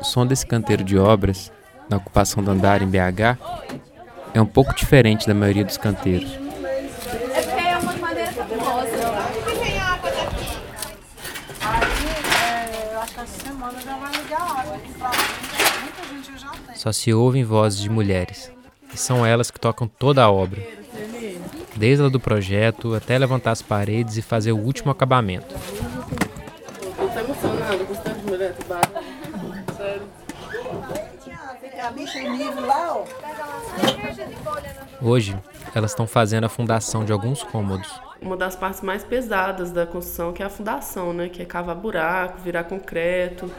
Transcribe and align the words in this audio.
O 0.00 0.04
som 0.04 0.26
desse 0.26 0.46
canteiro 0.46 0.82
de 0.82 0.98
obras, 0.98 1.52
na 1.88 1.96
ocupação 1.96 2.42
do 2.42 2.50
andar 2.50 2.82
em 2.82 2.86
BH, 2.86 3.38
é 4.34 4.40
um 4.40 4.46
pouco 4.46 4.74
diferente 4.74 5.26
da 5.26 5.34
maioria 5.34 5.64
dos 5.64 5.76
canteiros. 5.76 6.38
Só 16.74 16.90
se 16.90 17.12
ouvem 17.12 17.44
vozes 17.44 17.80
de 17.80 17.88
mulheres, 17.88 18.50
e 18.92 18.96
são 18.96 19.24
elas 19.24 19.50
que 19.50 19.60
tocam 19.60 19.86
toda 19.86 20.22
a 20.22 20.30
obra, 20.30 20.60
desde 21.76 22.04
a 22.04 22.08
do 22.08 22.18
projeto 22.18 22.94
até 22.94 23.16
levantar 23.18 23.52
as 23.52 23.62
paredes 23.62 24.16
e 24.16 24.22
fazer 24.22 24.52
o 24.52 24.58
último 24.58 24.90
acabamento. 24.90 25.54
Tô 26.96 27.20
emocionado 27.20 27.84
com 27.84 27.94
tantas 27.94 28.22
mulheres 28.22 28.56
Sério. 29.76 30.22
Hoje, 35.04 35.36
elas 35.74 35.90
estão 35.90 36.06
fazendo 36.06 36.44
a 36.44 36.48
fundação 36.48 37.04
de 37.04 37.12
alguns 37.12 37.42
cômodos. 37.42 37.90
Uma 38.20 38.36
das 38.36 38.54
partes 38.54 38.82
mais 38.82 39.02
pesadas 39.02 39.72
da 39.72 39.84
construção 39.84 40.32
que 40.32 40.44
é 40.44 40.46
a 40.46 40.48
fundação, 40.48 41.12
né? 41.12 41.28
Que 41.28 41.42
é 41.42 41.44
cavar 41.44 41.74
buraco, 41.74 42.40
virar 42.40 42.62
concreto. 42.64 43.50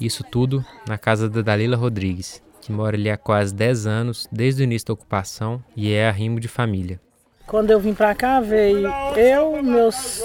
Isso 0.00 0.24
tudo 0.24 0.64
na 0.88 0.98
casa 0.98 1.30
da 1.30 1.40
Dalila 1.40 1.76
Rodrigues, 1.76 2.42
que 2.60 2.72
mora 2.72 2.96
ali 2.96 3.08
há 3.08 3.16
quase 3.16 3.54
10 3.54 3.86
anos, 3.86 4.28
desde 4.32 4.62
o 4.62 4.64
início 4.64 4.88
da 4.88 4.94
ocupação, 4.94 5.62
e 5.76 5.92
é 5.92 6.08
arrimo 6.08 6.40
de 6.40 6.48
família. 6.48 7.00
Quando 7.46 7.70
eu 7.70 7.78
vim 7.78 7.94
para 7.94 8.12
cá, 8.12 8.40
veio 8.40 8.88
eu, 9.16 9.62
meus, 9.62 10.20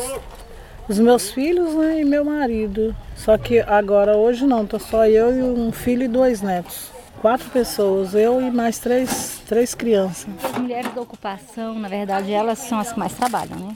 os 0.89 0.98
meus 0.98 1.29
filhos 1.29 1.75
né, 1.75 2.01
e 2.01 2.03
meu 2.03 2.25
marido. 2.25 2.95
Só 3.15 3.37
que 3.37 3.59
agora, 3.59 4.17
hoje 4.17 4.43
não, 4.48 4.65
tô 4.65 4.79
só 4.79 5.05
eu 5.05 5.37
e 5.37 5.43
um 5.43 5.71
filho 5.71 6.04
e 6.04 6.07
dois 6.07 6.41
netos. 6.41 6.89
Quatro 7.21 7.48
pessoas, 7.51 8.15
eu 8.15 8.41
e 8.41 8.49
mais 8.49 8.79
três, 8.79 9.40
três 9.52 9.76
crianças. 9.76 10.30
As 10.41 10.57
mulheres 10.57 10.94
da 10.94 11.02
ocupação, 11.02 11.77
na 11.77 11.90
verdade, 11.90 12.32
elas 12.32 12.57
são 12.57 12.80
as 12.80 12.94
que 12.94 12.98
mais 12.98 13.12
trabalham, 13.12 13.57
né? 13.57 13.76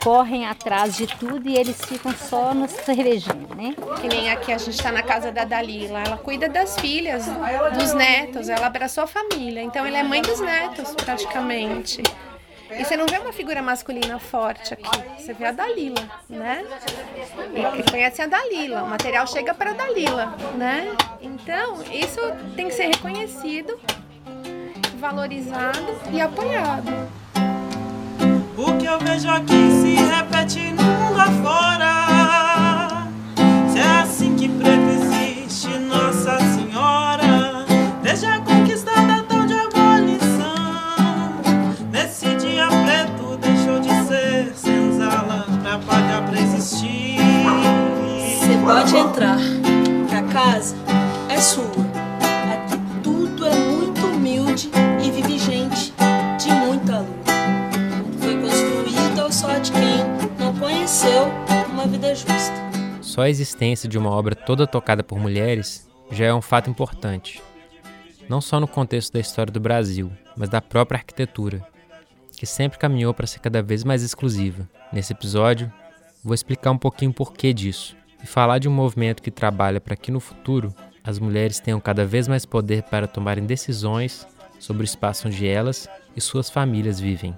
Correm 0.00 0.46
atrás 0.46 0.96
de 0.96 1.08
tudo 1.08 1.48
e 1.48 1.56
eles 1.56 1.84
ficam 1.84 2.12
só 2.12 2.54
na 2.54 2.68
cervejinha, 2.68 3.48
né? 3.56 3.74
Que 4.00 4.06
nem 4.06 4.30
aqui 4.30 4.52
a 4.52 4.58
gente 4.58 4.76
está 4.76 4.92
na 4.92 5.02
casa 5.02 5.32
da 5.32 5.44
Dalila. 5.44 5.98
Ela 5.98 6.16
cuida 6.16 6.48
das 6.48 6.78
filhas, 6.78 7.24
dos 7.76 7.92
netos, 7.92 8.48
ela 8.48 8.68
abraçou 8.68 9.02
a 9.02 9.06
família. 9.08 9.60
Então 9.62 9.84
ela 9.84 9.98
é 9.98 10.02
mãe 10.04 10.22
dos 10.22 10.38
netos, 10.38 10.94
praticamente. 10.94 12.04
E 12.70 12.84
você 12.84 12.96
não 12.96 13.06
vê 13.06 13.18
uma 13.18 13.32
figura 13.32 13.60
masculina 13.60 14.20
forte 14.20 14.74
aqui. 14.74 15.02
Você 15.18 15.32
vê 15.32 15.46
a 15.46 15.50
Dalila, 15.50 16.08
né? 16.28 16.64
E 17.52 17.90
conhece 17.90 18.22
a 18.22 18.28
Dalila. 18.28 18.84
O 18.84 18.88
material 18.88 19.26
chega 19.26 19.52
para 19.52 19.70
a 19.70 19.74
Dalila, 19.74 20.36
né? 20.56 20.96
Então, 21.20 21.82
isso 21.90 22.20
tem 22.54 22.68
que 22.68 22.74
ser 22.74 22.86
reconhecido, 22.86 23.76
valorizado 24.96 25.78
e 26.10 26.20
apoiado. 26.20 26.90
O 28.56 28.72
que 28.78 28.86
eu 28.86 28.98
vejo 28.98 29.28
aqui 29.28 29.70
se 29.70 29.94
repete 29.94 30.72
no 30.72 30.82
mundo 30.82 31.20
afora. 31.20 33.06
Se 33.70 33.78
é 33.78 34.00
assim 34.02 34.34
que 34.34 34.48
preto 34.48 34.88
existe, 34.88 35.68
Nossa 35.78 36.38
Senhora, 36.54 37.64
desde 38.02 38.26
a 38.26 38.40
conquistada 38.40 39.22
tão 39.24 39.46
de 39.46 39.54
abolição. 39.54 40.54
Nesse 41.92 42.34
dia 42.36 42.66
preto 42.68 43.36
deixou 43.36 43.78
de 43.80 43.90
ser 44.06 44.54
senzala 44.54 45.46
pra 45.62 45.78
pagar 45.78 46.22
pra 46.22 46.40
existir. 46.40 47.18
Você 48.40 48.58
pode 48.64 48.96
entrar, 48.96 49.38
que 50.08 50.14
a 50.14 50.22
casa 50.22 50.74
é 51.28 51.38
sua. 51.38 51.85
Vida 61.86 62.14
justa. 62.14 62.54
Só 63.00 63.22
a 63.22 63.30
existência 63.30 63.88
de 63.88 63.96
uma 63.96 64.10
obra 64.10 64.34
toda 64.34 64.66
tocada 64.66 65.02
por 65.02 65.18
mulheres 65.18 65.88
já 66.10 66.26
é 66.26 66.34
um 66.34 66.42
fato 66.42 66.68
importante. 66.68 67.42
Não 68.28 68.40
só 68.40 68.58
no 68.58 68.66
contexto 68.66 69.12
da 69.12 69.20
história 69.20 69.52
do 69.52 69.60
Brasil, 69.60 70.10
mas 70.36 70.48
da 70.48 70.60
própria 70.60 70.98
arquitetura, 70.98 71.66
que 72.36 72.44
sempre 72.44 72.78
caminhou 72.78 73.14
para 73.14 73.26
ser 73.26 73.38
cada 73.38 73.62
vez 73.62 73.84
mais 73.84 74.02
exclusiva. 74.02 74.68
Nesse 74.92 75.12
episódio, 75.12 75.72
vou 76.22 76.34
explicar 76.34 76.72
um 76.72 76.78
pouquinho 76.78 77.12
o 77.12 77.14
porquê 77.14 77.52
disso 77.52 77.96
e 78.22 78.26
falar 78.26 78.58
de 78.58 78.68
um 78.68 78.72
movimento 78.72 79.22
que 79.22 79.30
trabalha 79.30 79.80
para 79.80 79.96
que 79.96 80.10
no 80.10 80.20
futuro 80.20 80.74
as 81.04 81.18
mulheres 81.18 81.60
tenham 81.60 81.80
cada 81.80 82.04
vez 82.04 82.26
mais 82.26 82.44
poder 82.44 82.82
para 82.82 83.06
tomarem 83.06 83.46
decisões 83.46 84.26
sobre 84.58 84.82
o 84.82 84.84
espaço 84.84 85.28
onde 85.28 85.46
elas 85.46 85.88
e 86.16 86.20
suas 86.20 86.48
famílias 86.48 86.98
vivem. 86.98 87.36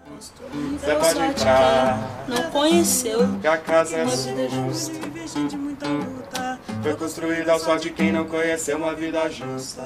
Você 0.79 0.95
pode 0.95 1.19
entrar, 1.19 2.25
Não 2.29 2.51
conheceu 2.51 3.19
que 3.41 3.47
a 3.47 3.59
casa 3.59 3.97
é 3.97 4.03
uma 4.05 4.17
sua. 4.17 4.33
vida 4.33 4.49
justa. 4.49 4.95
Foi 6.83 6.95
construída 6.97 7.53
ao 7.53 7.59
só 7.59 7.77
de 7.77 7.91
quem 7.91 8.13
não 8.13 8.25
conheceu 8.25 8.79
uma 8.79 8.95
vida 8.95 9.29
justa. 9.29 9.83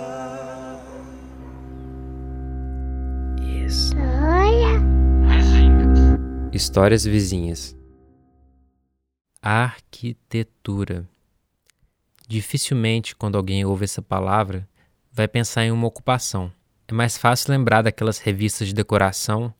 Histórias 6.53 7.05
vizinhas. 7.05 7.75
Arquitetura. 9.41 11.09
Dificilmente, 12.29 13.17
quando 13.17 13.37
alguém 13.37 13.65
ouve 13.65 13.85
essa 13.85 14.03
palavra, 14.03 14.69
vai 15.11 15.27
pensar 15.27 15.65
em 15.65 15.71
uma 15.73 15.87
ocupação. 15.87 16.53
É 16.93 16.95
mais 16.95 17.17
fácil 17.17 17.51
lembrar 17.53 17.81
daquelas 17.81 18.19
revistas 18.19 18.69
de 18.69 18.75
decoração 18.75 19.51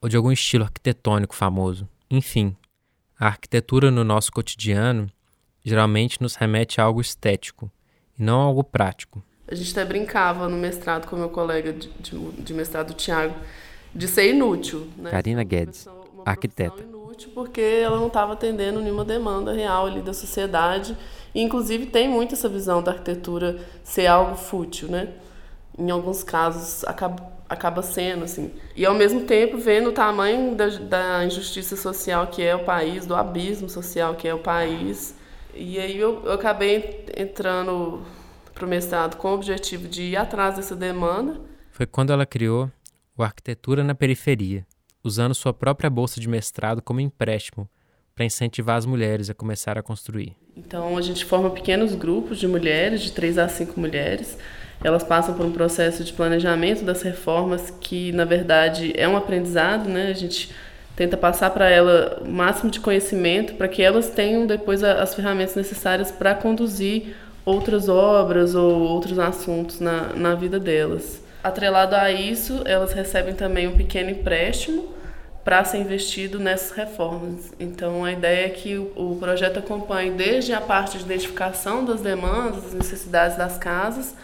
ou 0.00 0.08
de 0.08 0.16
algum 0.16 0.32
estilo 0.32 0.64
arquitetônico 0.64 1.34
famoso. 1.34 1.86
Enfim, 2.10 2.56
a 3.20 3.26
arquitetura 3.26 3.90
no 3.90 4.02
nosso 4.02 4.32
cotidiano 4.32 5.06
geralmente 5.62 6.22
nos 6.22 6.34
remete 6.34 6.80
a 6.80 6.84
algo 6.84 7.02
estético 7.02 7.70
e 8.18 8.22
não 8.22 8.40
a 8.40 8.44
algo 8.44 8.64
prático. 8.64 9.22
A 9.46 9.54
gente 9.54 9.70
até 9.72 9.84
brincava 9.84 10.48
no 10.48 10.56
mestrado 10.56 11.06
com 11.06 11.14
meu 11.14 11.28
colega 11.28 11.74
de, 11.74 11.90
de, 12.00 12.18
de 12.42 12.54
mestrado, 12.54 12.94
Tiago, 12.94 13.34
de 13.94 14.08
ser 14.08 14.30
inútil. 14.32 14.88
Né? 14.96 15.10
Karina 15.10 15.40
Uma 15.40 15.44
Guedes, 15.44 15.84
profissão- 15.84 16.10
uma 16.14 16.22
arquiteta. 16.24 16.82
inútil 16.82 17.30
porque 17.34 17.60
ela 17.60 17.98
não 18.00 18.06
estava 18.06 18.32
atendendo 18.32 18.80
nenhuma 18.80 19.04
demanda 19.04 19.52
real 19.52 19.88
ali 19.88 20.00
da 20.00 20.14
sociedade. 20.14 20.96
E, 21.34 21.42
inclusive, 21.42 21.84
tem 21.84 22.08
muito 22.08 22.32
essa 22.34 22.48
visão 22.48 22.82
da 22.82 22.92
arquitetura 22.92 23.58
ser 23.84 24.06
algo 24.06 24.36
fútil, 24.36 24.88
né? 24.88 25.12
Em 25.78 25.90
alguns 25.90 26.24
casos, 26.24 26.84
acaba, 26.84 27.32
acaba 27.48 27.82
sendo, 27.82 28.24
assim. 28.24 28.52
E, 28.74 28.84
ao 28.84 28.94
mesmo 28.94 29.22
tempo, 29.22 29.56
vendo 29.56 29.90
o 29.90 29.92
tamanho 29.92 30.54
da, 30.54 30.66
da 30.66 31.24
injustiça 31.24 31.76
social 31.76 32.26
que 32.26 32.42
é 32.42 32.54
o 32.54 32.64
país, 32.64 33.06
do 33.06 33.14
abismo 33.14 33.68
social 33.68 34.14
que 34.14 34.26
é 34.26 34.34
o 34.34 34.40
país. 34.40 35.14
E 35.54 35.78
aí 35.78 35.96
eu, 35.96 36.22
eu 36.24 36.32
acabei 36.32 37.06
entrando 37.16 38.02
para 38.54 38.66
o 38.66 38.68
mestrado 38.68 39.16
com 39.16 39.28
o 39.28 39.34
objetivo 39.34 39.86
de 39.86 40.02
ir 40.02 40.16
atrás 40.16 40.56
dessa 40.56 40.74
demanda. 40.74 41.40
Foi 41.70 41.86
quando 41.86 42.12
ela 42.12 42.26
criou 42.26 42.70
o 43.16 43.22
Arquitetura 43.22 43.84
na 43.84 43.94
Periferia, 43.94 44.66
usando 45.02 45.34
sua 45.34 45.52
própria 45.52 45.88
bolsa 45.88 46.20
de 46.20 46.28
mestrado 46.28 46.82
como 46.82 47.00
empréstimo 47.00 47.68
para 48.14 48.24
incentivar 48.24 48.76
as 48.76 48.84
mulheres 48.84 49.30
a 49.30 49.34
começar 49.34 49.78
a 49.78 49.82
construir. 49.82 50.36
Então 50.56 50.96
a 50.96 51.02
gente 51.02 51.24
forma 51.24 51.50
pequenos 51.50 51.94
grupos 51.94 52.38
de 52.38 52.48
mulheres, 52.48 53.00
de 53.02 53.12
três 53.12 53.38
a 53.38 53.48
cinco 53.48 53.78
mulheres. 53.78 54.36
Elas 54.82 55.02
passam 55.02 55.34
por 55.34 55.44
um 55.44 55.52
processo 55.52 56.04
de 56.04 56.12
planejamento 56.12 56.84
das 56.84 57.02
reformas 57.02 57.72
que, 57.80 58.12
na 58.12 58.24
verdade, 58.24 58.92
é 58.96 59.08
um 59.08 59.16
aprendizado, 59.16 59.88
né? 59.88 60.08
A 60.08 60.14
gente 60.14 60.54
tenta 60.94 61.16
passar 61.16 61.50
para 61.50 61.68
ela 61.68 62.22
o 62.24 62.28
máximo 62.28 62.70
de 62.70 62.80
conhecimento 62.80 63.54
para 63.54 63.68
que 63.68 63.82
elas 63.82 64.10
tenham 64.10 64.46
depois 64.46 64.82
as 64.82 65.14
ferramentas 65.14 65.54
necessárias 65.54 66.10
para 66.10 66.34
conduzir 66.34 67.14
outras 67.44 67.88
obras 67.88 68.54
ou 68.54 68.80
outros 68.80 69.18
assuntos 69.18 69.80
na, 69.80 70.12
na 70.14 70.34
vida 70.34 70.60
delas. 70.60 71.22
Atrelado 71.42 71.94
a 71.94 72.10
isso, 72.10 72.62
elas 72.64 72.92
recebem 72.92 73.34
também 73.34 73.66
um 73.66 73.76
pequeno 73.76 74.10
empréstimo 74.10 74.92
para 75.44 75.64
ser 75.64 75.78
investido 75.78 76.38
nessas 76.38 76.76
reformas. 76.76 77.52
Então, 77.58 78.04
a 78.04 78.12
ideia 78.12 78.46
é 78.46 78.50
que 78.50 78.76
o 78.76 79.16
projeto 79.18 79.60
acompanhe 79.60 80.10
desde 80.10 80.52
a 80.52 80.60
parte 80.60 80.98
de 80.98 81.04
identificação 81.04 81.84
das 81.84 82.02
demandas, 82.02 82.64
das 82.64 82.74
necessidades 82.74 83.38
das 83.38 83.56
casas, 83.56 84.14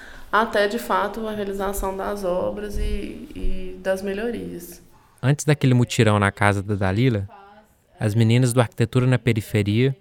até, 0.42 0.66
de 0.66 0.78
fato, 0.78 1.26
a 1.28 1.32
realização 1.32 1.96
das 1.96 2.24
obras 2.24 2.76
e, 2.76 3.28
e 3.36 3.76
das 3.82 4.02
melhorias. 4.02 4.82
Antes 5.22 5.44
daquele 5.44 5.74
mutirão 5.74 6.18
na 6.18 6.32
casa 6.32 6.62
da 6.62 6.74
Dalila, 6.74 7.28
as 8.00 8.14
meninas 8.14 8.52
do 8.52 8.60
Arquitetura 8.60 9.06
na 9.06 9.18
Periferia 9.18 9.96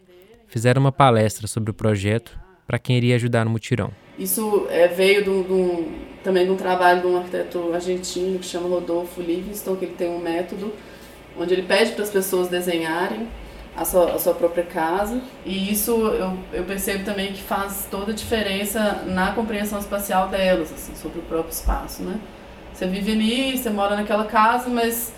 fizeram 0.47 0.81
uma 0.81 0.91
palestra 0.91 1.47
sobre 1.47 1.69
o 1.71 1.74
projeto 1.74 2.38
para 2.65 2.80
quem 2.80 2.97
iria 2.97 3.15
ajudar 3.15 3.45
no 3.45 3.51
mutirão. 3.51 3.91
Isso 4.18 4.65
é, 4.69 4.88
veio 4.88 5.24
do, 5.24 5.44
do- 5.44 5.91
também 6.24 6.45
de 6.45 6.51
um 6.51 6.56
trabalho 6.57 7.01
de 7.01 7.07
um 7.07 7.18
arquiteto 7.18 7.71
argentino 7.74 8.39
que 8.39 8.45
chama 8.45 8.68
Rodolfo 8.68 9.21
Livingston, 9.21 9.75
que 9.75 9.85
ele 9.85 9.95
tem 9.95 10.09
um 10.09 10.19
método 10.19 10.74
onde 11.38 11.53
ele 11.53 11.63
pede 11.63 11.91
para 11.91 12.03
as 12.03 12.09
pessoas 12.09 12.47
desenharem 12.47 13.27
a 13.75 13.85
sua, 13.85 14.13
a 14.13 14.19
sua 14.19 14.33
própria 14.33 14.63
casa. 14.63 15.21
E 15.45 15.71
isso 15.71 15.91
eu, 15.91 16.37
eu 16.51 16.63
percebo 16.63 17.03
também 17.03 17.33
que 17.33 17.41
faz 17.41 17.87
toda 17.89 18.11
a 18.11 18.15
diferença 18.15 19.03
na 19.07 19.31
compreensão 19.31 19.79
espacial 19.79 20.27
delas, 20.27 20.71
assim, 20.71 20.95
sobre 20.95 21.19
o 21.19 21.23
próprio 21.23 21.51
espaço, 21.51 22.03
né? 22.03 22.19
Você 22.73 22.87
vive 22.87 23.11
ali, 23.11 23.57
você 23.57 23.69
mora 23.69 23.95
naquela 23.95 24.25
casa, 24.25 24.69
mas 24.69 25.13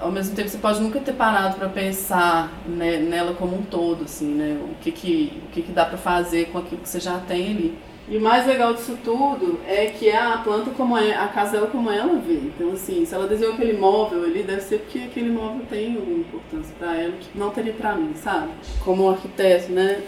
ao 0.00 0.10
mesmo 0.10 0.34
tempo 0.34 0.48
você 0.48 0.58
pode 0.58 0.80
nunca 0.80 0.98
ter 1.00 1.12
parado 1.12 1.56
para 1.56 1.68
pensar 1.68 2.50
né, 2.66 2.96
nela 2.96 3.34
como 3.34 3.56
um 3.56 3.62
todo, 3.62 4.04
assim, 4.04 4.34
né? 4.34 4.58
O 4.62 4.74
que 4.80 4.90
que, 4.90 5.42
o 5.46 5.52
que, 5.52 5.62
que 5.62 5.72
dá 5.72 5.84
para 5.84 5.98
fazer 5.98 6.46
com 6.46 6.58
aquilo 6.58 6.80
que 6.80 6.88
você 6.88 7.00
já 7.00 7.18
tem 7.18 7.50
ali. 7.50 7.78
E 8.08 8.16
o 8.16 8.20
mais 8.20 8.46
legal 8.46 8.74
disso 8.74 8.98
tudo 9.04 9.60
é 9.66 9.86
que 9.86 10.10
a 10.10 10.38
planta 10.38 10.70
como 10.72 10.98
é, 10.98 11.14
a 11.14 11.28
casa 11.28 11.52
dela 11.52 11.68
como 11.68 11.90
ela 11.90 12.18
vê. 12.18 12.34
Então, 12.34 12.72
assim, 12.72 13.04
se 13.04 13.14
ela 13.14 13.28
desenhou 13.28 13.54
aquele 13.54 13.74
móvel 13.74 14.24
ali, 14.24 14.42
deve 14.42 14.60
ser 14.60 14.78
porque 14.80 14.98
aquele 14.98 15.30
móvel 15.30 15.64
tem 15.70 15.94
alguma 15.96 16.18
importância 16.18 16.74
para 16.78 16.96
ela 16.96 17.12
que 17.12 17.38
não 17.38 17.50
teria 17.50 17.72
para 17.72 17.94
mim, 17.94 18.12
sabe? 18.14 18.50
Como 18.84 19.08
arquiteto, 19.08 19.70
né? 19.70 20.02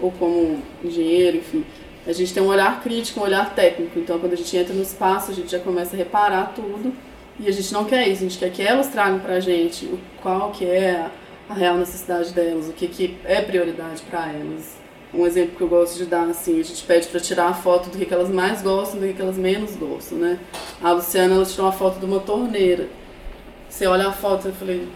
Ou 0.00 0.12
como 0.12 0.62
engenheiro, 0.84 1.38
enfim. 1.38 1.64
A 2.06 2.12
gente 2.12 2.32
tem 2.32 2.42
um 2.42 2.46
olhar 2.46 2.80
crítico, 2.82 3.20
um 3.20 3.24
olhar 3.24 3.52
técnico. 3.54 3.98
Então, 3.98 4.18
quando 4.18 4.32
a 4.32 4.36
gente 4.36 4.56
entra 4.56 4.72
no 4.72 4.82
espaço, 4.82 5.32
a 5.32 5.34
gente 5.34 5.50
já 5.50 5.58
começa 5.58 5.94
a 5.94 5.98
reparar 5.98 6.52
tudo. 6.54 6.94
E 7.38 7.48
a 7.48 7.52
gente 7.52 7.72
não 7.72 7.84
quer 7.84 8.06
isso, 8.06 8.24
a 8.24 8.28
gente 8.28 8.38
quer 8.38 8.50
que 8.50 8.62
elas 8.62 8.88
tragam 8.88 9.18
pra 9.18 9.40
gente 9.40 9.86
o 9.86 9.98
qual 10.22 10.50
que 10.50 10.64
é 10.64 11.10
a 11.48 11.54
real 11.54 11.76
necessidade 11.76 12.32
delas, 12.32 12.68
o 12.68 12.72
que, 12.72 12.86
que 12.86 13.16
é 13.24 13.40
prioridade 13.40 14.02
para 14.02 14.30
elas. 14.30 14.79
Um 15.12 15.26
exemplo 15.26 15.56
que 15.56 15.60
eu 15.60 15.68
gosto 15.68 15.96
de 15.96 16.06
dar, 16.06 16.28
assim, 16.28 16.60
a 16.60 16.62
gente 16.62 16.84
pede 16.84 17.08
para 17.08 17.18
tirar 17.18 17.48
a 17.48 17.54
foto 17.54 17.90
do 17.90 17.98
que, 17.98 18.14
elas 18.14 18.28
mais 18.28 18.62
gostam, 18.62 19.00
do 19.00 19.06
que, 19.08 19.14
que 19.14 19.22
elas 19.22 19.36
menos 19.36 19.74
gostam, 19.74 20.18
né? 20.18 20.38
A 20.80 20.92
Luciana, 20.92 21.34
ela 21.34 21.44
tirou 21.44 21.66
uma 21.66 21.72
foto 21.72 21.98
de 21.98 22.06
uma 22.06 22.20
torneira. 22.20 22.88
Você 23.68 23.86
olha 23.86 24.06
a 24.08 24.12
foto, 24.12 24.48
eu 24.48 24.54
falei... 24.54 24.86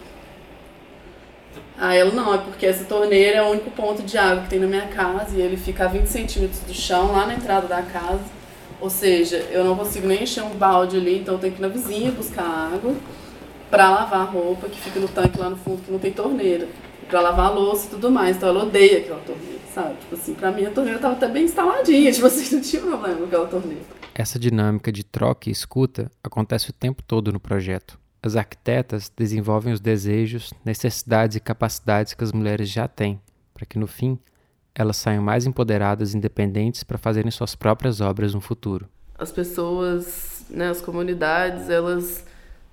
Ah, 1.77 1.93
ela 1.93 2.11
não, 2.11 2.33
é 2.33 2.37
porque 2.37 2.65
essa 2.65 2.85
torneira 2.85 3.39
é 3.39 3.41
o 3.41 3.51
único 3.51 3.69
ponto 3.71 4.01
de 4.03 4.17
água 4.17 4.43
que 4.43 4.49
tem 4.49 4.59
na 4.59 4.67
minha 4.67 4.87
casa 4.87 5.35
e 5.35 5.41
ele 5.41 5.57
fica 5.57 5.83
a 5.83 5.87
20 5.89 6.05
centímetros 6.07 6.61
do 6.61 6.73
chão, 6.73 7.11
lá 7.11 7.25
na 7.25 7.33
entrada 7.33 7.67
da 7.67 7.81
casa. 7.81 8.23
Ou 8.79 8.89
seja, 8.89 9.37
eu 9.51 9.65
não 9.65 9.75
consigo 9.75 10.07
nem 10.07 10.23
encher 10.23 10.43
um 10.43 10.51
balde 10.51 10.95
ali, 10.95 11.19
então 11.19 11.33
eu 11.33 11.39
tenho 11.39 11.53
que 11.53 11.59
ir 11.59 11.61
na 11.61 11.67
vizinha 11.67 12.11
buscar 12.11 12.71
água 12.73 12.95
para 13.69 13.89
lavar 13.89 14.21
a 14.21 14.23
roupa 14.23 14.69
que 14.69 14.79
fica 14.79 14.97
no 14.97 15.09
tanque 15.09 15.37
lá 15.37 15.49
no 15.49 15.57
fundo 15.57 15.81
que 15.81 15.91
não 15.91 15.99
tem 15.99 16.13
torneira 16.13 16.67
para 17.07 17.21
lavar 17.21 17.47
a 17.47 17.49
louça 17.49 17.87
e 17.87 17.89
tudo 17.89 18.11
mais. 18.11 18.37
Então 18.37 18.49
ela 18.49 18.63
odeia 18.63 18.99
aquela 18.99 19.19
torneira, 19.21 19.59
sabe? 19.73 19.95
Tipo 19.99 20.15
assim, 20.15 20.33
pra 20.33 20.51
mim 20.51 20.65
a 20.65 20.71
torneira 20.71 20.99
tava 20.99 21.15
até 21.15 21.27
bem 21.27 21.45
instaladinha, 21.45 22.11
tipo 22.13 22.27
assim, 22.27 22.55
não 22.55 22.61
tinha 22.61 22.81
problema 22.81 23.17
com 23.17 23.23
aquela 23.25 23.47
torneira. 23.47 23.83
Essa 24.13 24.39
dinâmica 24.39 24.91
de 24.91 25.03
troca 25.03 25.49
e 25.49 25.51
escuta 25.51 26.09
acontece 26.23 26.69
o 26.69 26.73
tempo 26.73 27.03
todo 27.03 27.31
no 27.31 27.39
projeto. 27.39 27.99
As 28.21 28.35
arquitetas 28.35 29.11
desenvolvem 29.15 29.71
os 29.71 29.79
desejos, 29.79 30.51
necessidades 30.63 31.35
e 31.35 31.39
capacidades 31.39 32.13
que 32.13 32.23
as 32.23 32.31
mulheres 32.31 32.69
já 32.69 32.87
têm, 32.87 33.21
para 33.53 33.65
que 33.65 33.77
no 33.77 33.85
fim 33.85 34.17
elas 34.73 34.97
saiam 34.97 35.23
mais 35.23 35.45
empoderadas 35.45 36.13
e 36.13 36.17
independentes 36.17 36.83
para 36.83 36.97
fazerem 36.97 37.31
suas 37.31 37.55
próprias 37.55 38.01
obras 38.01 38.33
no 38.33 38.41
futuro. 38.41 38.89
As 39.17 39.31
pessoas, 39.31 40.43
né, 40.49 40.69
as 40.69 40.81
comunidades, 40.81 41.69
elas 41.69 42.25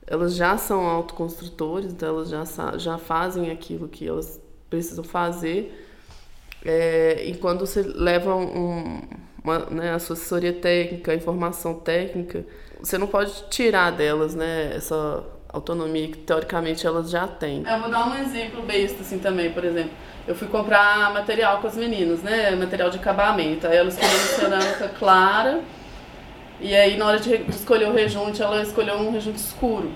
elas 0.06 0.34
já 0.34 0.56
são 0.56 0.84
autoconstrutores, 0.86 1.92
então 1.92 2.08
elas 2.08 2.28
já, 2.28 2.44
já 2.78 2.98
fazem 2.98 3.50
aquilo 3.50 3.88
que 3.88 4.06
elas 4.06 4.40
precisam 4.68 5.04
fazer. 5.04 5.88
É, 6.64 7.24
e 7.24 7.34
quando 7.36 7.66
você 7.66 7.82
leva 7.82 8.34
um, 8.34 9.02
uma 9.42 9.58
né, 9.66 9.92
assessoria 9.92 10.52
técnica, 10.52 11.14
informação 11.14 11.74
técnica, 11.74 12.44
você 12.80 12.98
não 12.98 13.06
pode 13.06 13.44
tirar 13.48 13.90
delas 13.90 14.34
né, 14.34 14.74
essa 14.74 15.24
autonomia 15.48 16.08
que 16.08 16.18
teoricamente 16.18 16.86
elas 16.86 17.10
já 17.10 17.26
têm. 17.26 17.64
Eu 17.68 17.80
vou 17.80 17.90
dar 17.90 18.08
um 18.08 18.14
exemplo 18.16 18.62
besta 18.62 19.02
assim 19.02 19.18
também, 19.18 19.52
por 19.52 19.64
exemplo. 19.64 19.92
Eu 20.26 20.34
fui 20.34 20.48
comprar 20.48 21.12
material 21.12 21.60
com 21.60 21.66
as 21.66 21.76
meninas, 21.76 22.22
né? 22.22 22.52
Material 22.52 22.90
de 22.90 22.96
acabamento. 22.96 23.66
Aí 23.66 23.76
elas 23.76 23.94
escolheram 23.94 24.60
cerâmica 24.60 24.88
clara 24.96 25.60
e 26.62 26.76
aí, 26.76 26.96
na 26.96 27.06
hora 27.06 27.18
de, 27.18 27.34
escolher 27.50 27.88
o 27.88 27.92
rejunte, 27.92 28.40
ela 28.40 28.62
escolheu 28.62 28.94
um 28.94 29.10
rejunte 29.10 29.38
escuro. 29.38 29.90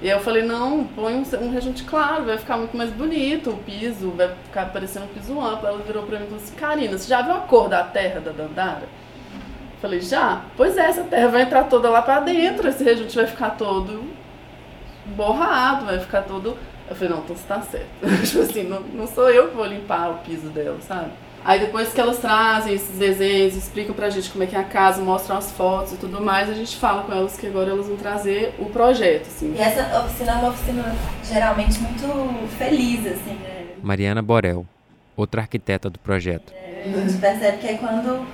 E 0.00 0.08
eu 0.08 0.20
falei, 0.20 0.42
não, 0.42 0.84
põe 0.84 1.14
um, 1.14 1.24
um 1.44 1.50
rejunte 1.50 1.84
claro, 1.84 2.24
vai 2.24 2.38
ficar 2.38 2.56
muito 2.56 2.76
mais 2.76 2.90
bonito 2.90 3.50
o 3.50 3.56
piso, 3.56 4.10
vai 4.10 4.28
ficar 4.44 4.66
parecendo 4.72 5.06
um 5.06 5.08
piso 5.08 5.40
amplo. 5.40 5.66
Ela 5.66 5.78
virou 5.78 6.04
pra 6.04 6.18
mim 6.18 6.24
e 6.24 6.28
falou 6.28 6.42
assim, 6.42 6.54
Karina, 6.54 6.96
você 6.96 7.08
já 7.08 7.22
viu 7.22 7.34
a 7.34 7.40
cor 7.40 7.68
da 7.68 7.84
terra 7.84 8.20
da 8.20 8.30
Dandara? 8.30 8.82
Eu 8.82 9.80
falei, 9.80 10.00
já. 10.00 10.42
Pois 10.56 10.76
é, 10.76 10.86
essa 10.86 11.04
terra 11.04 11.28
vai 11.28 11.42
entrar 11.42 11.64
toda 11.64 11.90
lá 11.90 12.02
pra 12.02 12.20
dentro, 12.20 12.68
esse 12.68 12.82
rejunte 12.84 13.16
vai 13.16 13.26
ficar 13.26 13.50
todo 13.50 14.04
borrado, 15.16 15.86
vai 15.86 15.98
ficar 15.98 16.22
todo... 16.22 16.56
Eu 16.88 16.96
falei, 16.96 17.14
não, 17.14 17.20
então 17.22 17.36
você 17.36 17.46
tá 17.46 17.60
certo. 17.62 17.88
tipo 18.26 18.42
assim, 18.42 18.62
não, 18.64 18.80
não 18.80 19.06
sou 19.06 19.28
eu 19.30 19.48
que 19.48 19.56
vou 19.56 19.66
limpar 19.66 20.10
o 20.10 20.18
piso 20.18 20.48
dela, 20.50 20.78
sabe? 20.80 21.10
Aí 21.44 21.58
depois 21.58 21.92
que 21.92 22.00
elas 22.00 22.18
trazem 22.18 22.74
esses 22.74 22.96
desenhos, 22.96 23.56
explicam 23.56 23.94
pra 23.94 24.08
gente 24.10 24.30
como 24.30 24.44
é 24.44 24.46
que 24.46 24.54
é 24.54 24.60
a 24.60 24.64
casa, 24.64 25.02
mostram 25.02 25.36
as 25.36 25.50
fotos 25.50 25.92
e 25.92 25.96
tudo 25.96 26.20
mais, 26.22 26.48
a 26.48 26.54
gente 26.54 26.76
fala 26.76 27.02
com 27.02 27.12
elas 27.12 27.36
que 27.36 27.46
agora 27.46 27.70
elas 27.70 27.86
vão 27.86 27.96
trazer 27.96 28.54
o 28.60 28.66
projeto, 28.66 29.26
assim. 29.26 29.54
E 29.56 29.60
essa 29.60 30.00
oficina 30.00 30.32
é 30.32 30.34
uma 30.36 30.48
oficina 30.50 30.94
geralmente 31.24 31.80
muito 31.80 32.48
feliz, 32.56 33.00
assim, 33.06 33.34
né? 33.34 33.66
Mariana 33.82 34.22
Borel, 34.22 34.64
outra 35.16 35.40
arquiteta 35.40 35.90
do 35.90 35.98
projeto. 35.98 36.52
É, 36.52 36.84
a 36.94 37.00
gente 37.00 37.18
percebe 37.18 37.58
que 37.58 37.66
é 37.66 37.74
quando 37.74 38.24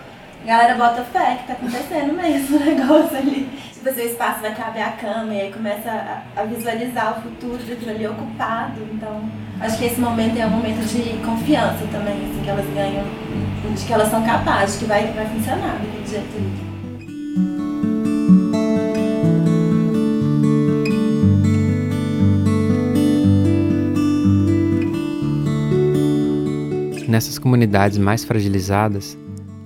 a 0.42 0.46
galera 0.46 0.74
bota 0.74 1.02
fé 1.04 1.36
que 1.36 1.46
tá 1.46 1.54
acontecendo 1.54 2.12
mesmo 2.12 2.58
o 2.58 2.60
negócio 2.64 3.16
ali. 3.16 3.48
Tipo 3.78 3.90
o 3.90 4.02
espaço 4.02 4.40
vai 4.40 4.52
caber 4.56 4.82
a 4.82 4.90
cama 4.90 5.32
e 5.32 5.40
aí 5.40 5.52
começa 5.52 5.88
a, 6.36 6.42
visualizar 6.42 7.16
o 7.16 7.22
futuro 7.22 7.58
daquilo 7.58 7.92
ali 7.92 8.08
ocupado. 8.08 8.80
Então, 8.92 9.22
acho 9.60 9.78
que 9.78 9.84
esse 9.84 10.00
momento 10.00 10.36
é 10.36 10.44
um 10.46 10.50
momento 10.50 10.84
de 10.84 11.16
confiança 11.24 11.86
também, 11.92 12.14
assim, 12.14 12.40
que 12.42 12.50
elas 12.50 12.66
ganham, 12.74 13.04
de 13.72 13.86
que 13.86 13.92
elas 13.92 14.10
são 14.10 14.24
capazes, 14.24 14.80
que 14.80 14.84
vai, 14.84 15.06
vai 15.12 15.26
funcionar 15.26 15.78
daquele 15.78 16.06
jeito 16.06 16.36
ali. 16.36 16.68
Nessas 27.08 27.38
comunidades 27.38 27.96
mais 27.96 28.24
fragilizadas, 28.24 29.16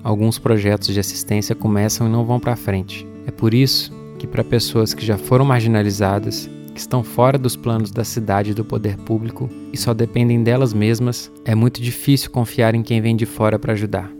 alguns 0.04 0.38
projetos 0.38 0.92
de 0.92 1.00
assistência 1.00 1.54
começam 1.54 2.06
e 2.06 2.10
não 2.10 2.26
vão 2.26 2.38
para 2.38 2.54
frente. 2.54 3.06
É 3.26 3.30
por 3.30 3.54
isso 3.54 4.01
para 4.26 4.44
pessoas 4.44 4.94
que 4.94 5.04
já 5.04 5.18
foram 5.18 5.44
marginalizadas, 5.44 6.48
que 6.74 6.80
estão 6.80 7.02
fora 7.02 7.38
dos 7.38 7.56
planos 7.56 7.90
da 7.90 8.04
cidade 8.04 8.50
e 8.52 8.54
do 8.54 8.64
poder 8.64 8.96
público 8.96 9.50
e 9.72 9.76
só 9.76 9.92
dependem 9.92 10.42
delas 10.42 10.72
mesmas, 10.72 11.30
é 11.44 11.54
muito 11.54 11.80
difícil 11.80 12.30
confiar 12.30 12.74
em 12.74 12.82
quem 12.82 13.00
vem 13.00 13.14
de 13.14 13.26
fora 13.26 13.58
para 13.58 13.72
ajudar. 13.72 14.10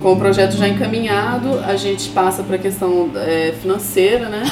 Com 0.00 0.12
o 0.12 0.16
projeto 0.16 0.56
já 0.56 0.68
encaminhado, 0.68 1.58
a 1.60 1.76
gente 1.76 2.08
passa 2.10 2.42
para 2.42 2.56
a 2.56 2.58
questão 2.58 3.10
é, 3.16 3.52
financeira, 3.60 4.28
né? 4.28 4.42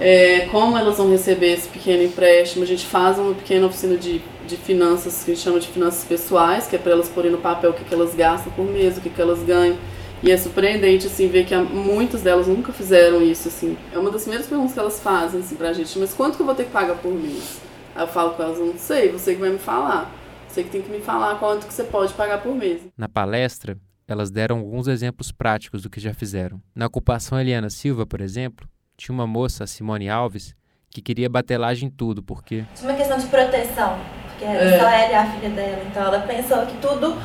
é, 0.00 0.48
como 0.50 0.76
elas 0.76 0.96
vão 0.96 1.10
receber 1.10 1.52
esse 1.52 1.68
pequeno 1.68 2.02
empréstimo. 2.02 2.64
A 2.64 2.66
gente 2.66 2.86
faz 2.86 3.18
uma 3.18 3.34
pequena 3.34 3.66
oficina 3.66 3.96
de, 3.96 4.22
de 4.50 4.56
finanças, 4.56 5.24
que 5.24 5.30
a 5.30 5.34
gente 5.34 5.42
chama 5.42 5.60
de 5.60 5.68
finanças 5.68 6.04
pessoais, 6.04 6.66
que 6.66 6.76
é 6.76 6.78
para 6.78 6.92
elas 6.92 7.08
porem 7.08 7.30
no 7.30 7.38
papel 7.38 7.70
o 7.70 7.72
que, 7.72 7.84
que 7.84 7.94
elas 7.94 8.14
gastam 8.14 8.52
por 8.52 8.66
mês, 8.66 8.98
o 8.98 9.00
que, 9.00 9.08
que 9.08 9.20
elas 9.20 9.42
ganham. 9.42 9.78
E 10.22 10.30
é 10.30 10.36
surpreendente, 10.36 11.06
assim, 11.06 11.28
ver 11.28 11.46
que 11.46 11.56
muitas 11.56 12.20
delas 12.20 12.46
nunca 12.46 12.72
fizeram 12.72 13.22
isso, 13.22 13.48
assim. 13.48 13.78
É 13.90 13.98
uma 13.98 14.10
das 14.10 14.22
primeiras 14.22 14.46
perguntas 14.46 14.74
que 14.74 14.78
elas 14.78 15.00
fazem, 15.00 15.40
assim, 15.40 15.56
pra 15.56 15.72
gente. 15.72 15.98
Mas 15.98 16.12
quanto 16.12 16.36
que 16.36 16.42
eu 16.42 16.46
vou 16.46 16.54
ter 16.54 16.64
que 16.64 16.70
pagar 16.70 16.96
por 16.96 17.12
mês? 17.12 17.58
Aí 17.94 18.02
eu 18.02 18.08
falo 18.08 18.32
com 18.32 18.42
elas, 18.42 18.58
não 18.58 18.76
sei, 18.76 19.10
você 19.10 19.34
que 19.34 19.40
vai 19.40 19.50
me 19.50 19.58
falar. 19.58 20.12
Você 20.46 20.62
que 20.64 20.70
tem 20.70 20.82
que 20.82 20.90
me 20.90 21.00
falar 21.00 21.36
quanto 21.38 21.66
que 21.66 21.72
você 21.72 21.84
pode 21.84 22.12
pagar 22.12 22.42
por 22.42 22.54
mês. 22.54 22.82
Na 22.98 23.08
palestra, 23.08 23.78
elas 24.06 24.30
deram 24.30 24.58
alguns 24.58 24.88
exemplos 24.88 25.30
práticos 25.32 25.82
do 25.82 25.88
que 25.88 26.00
já 26.00 26.12
fizeram. 26.12 26.60
Na 26.74 26.86
ocupação 26.86 27.40
Eliana 27.40 27.70
Silva, 27.70 28.04
por 28.04 28.20
exemplo, 28.20 28.68
tinha 28.96 29.14
uma 29.14 29.26
moça, 29.26 29.66
Simone 29.66 30.08
Alves, 30.10 30.54
que 30.90 31.00
queria 31.00 31.30
batelagem 31.30 31.88
em 31.88 31.90
tudo, 31.90 32.22
porque. 32.22 32.64
Tinha 32.74 32.90
uma 32.90 32.98
questão 32.98 33.16
de 33.16 33.26
proteção, 33.28 33.98
porque 34.40 34.44
é. 34.44 34.78
só 34.78 34.88
ela 34.88 35.12
e 35.12 35.14
a 35.14 35.26
filha 35.26 35.50
dela, 35.50 35.82
então 35.86 36.02
ela 36.02 36.20
pensou 36.20 36.58
que 36.64 36.76
tudo. 36.78 37.16